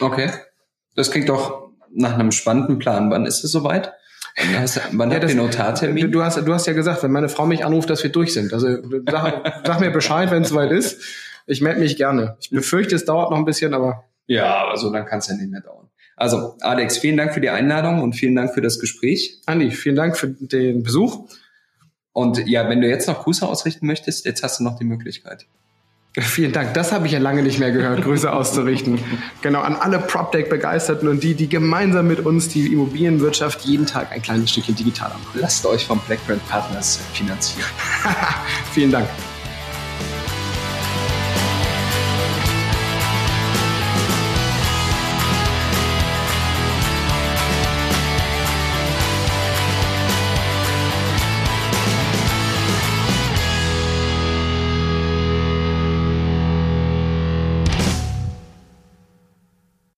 Okay. 0.00 0.30
Das 0.96 1.12
klingt 1.12 1.28
doch 1.28 1.70
nach 1.94 2.14
einem 2.14 2.32
spannenden 2.32 2.80
Plan. 2.80 3.10
Wann 3.12 3.24
ist 3.24 3.44
es 3.44 3.52
soweit? 3.52 3.92
Hast, 4.36 4.80
wann 4.92 5.10
ja, 5.10 5.20
habt 5.20 5.28
ihr 5.28 5.36
Notartermin? 5.36 6.10
Du 6.10 6.22
hast, 6.22 6.36
du 6.36 6.54
hast 6.54 6.66
ja 6.66 6.72
gesagt, 6.72 7.02
wenn 7.02 7.12
meine 7.12 7.28
Frau 7.28 7.46
mich 7.46 7.64
anruft, 7.64 7.90
dass 7.90 8.02
wir 8.02 8.10
durch 8.10 8.32
sind. 8.32 8.52
Also 8.52 8.78
sag, 9.10 9.62
sag 9.66 9.80
mir 9.80 9.90
Bescheid, 9.90 10.30
wenn 10.30 10.42
es 10.42 10.48
soweit 10.48 10.70
ist. 10.70 11.02
Ich 11.46 11.60
melde 11.60 11.80
mich 11.80 11.96
gerne. 11.96 12.36
Ich 12.40 12.50
befürchte, 12.50 12.94
es 12.94 13.04
dauert 13.04 13.30
noch 13.30 13.38
ein 13.38 13.44
bisschen, 13.44 13.74
aber. 13.74 14.04
Ja, 14.26 14.54
aber 14.54 14.76
so 14.76 14.90
dann 14.90 15.04
kann 15.04 15.18
es 15.18 15.26
ja 15.26 15.34
nicht 15.34 15.50
mehr 15.50 15.60
dauern. 15.60 15.88
Also, 16.16 16.56
Alex, 16.60 16.98
vielen 16.98 17.16
Dank 17.16 17.34
für 17.34 17.40
die 17.40 17.50
Einladung 17.50 18.00
und 18.00 18.14
vielen 18.14 18.36
Dank 18.36 18.54
für 18.54 18.60
das 18.60 18.78
Gespräch. 18.78 19.40
Andi, 19.46 19.70
vielen 19.70 19.96
Dank 19.96 20.16
für 20.16 20.28
den 20.28 20.82
Besuch. 20.82 21.28
Und 22.12 22.46
ja, 22.46 22.68
wenn 22.68 22.80
du 22.80 22.88
jetzt 22.88 23.08
noch 23.08 23.24
Grüße 23.24 23.46
ausrichten 23.46 23.86
möchtest, 23.86 24.24
jetzt 24.24 24.42
hast 24.42 24.60
du 24.60 24.64
noch 24.64 24.78
die 24.78 24.84
Möglichkeit. 24.84 25.46
Vielen 26.18 26.52
Dank. 26.52 26.74
Das 26.74 26.92
habe 26.92 27.06
ich 27.06 27.12
ja 27.12 27.18
lange 27.18 27.42
nicht 27.42 27.58
mehr 27.58 27.70
gehört, 27.70 28.02
Grüße 28.02 28.30
auszurichten. 28.30 28.98
Genau, 29.40 29.62
an 29.62 29.76
alle 29.76 29.98
PropTech-Begeisterten 29.98 31.08
und 31.08 31.22
die, 31.22 31.34
die 31.34 31.48
gemeinsam 31.48 32.06
mit 32.06 32.20
uns 32.20 32.48
die 32.48 32.70
Immobilienwirtschaft 32.70 33.62
jeden 33.62 33.86
Tag 33.86 34.12
ein 34.12 34.20
kleines 34.20 34.50
Stückchen 34.50 34.74
digitaler 34.74 35.14
machen. 35.14 35.40
Lasst 35.40 35.64
euch 35.64 35.86
vom 35.86 36.00
Blackbrand 36.00 36.46
Partners 36.48 37.00
finanzieren. 37.14 37.68
Vielen 38.72 38.90
Dank. 38.90 39.08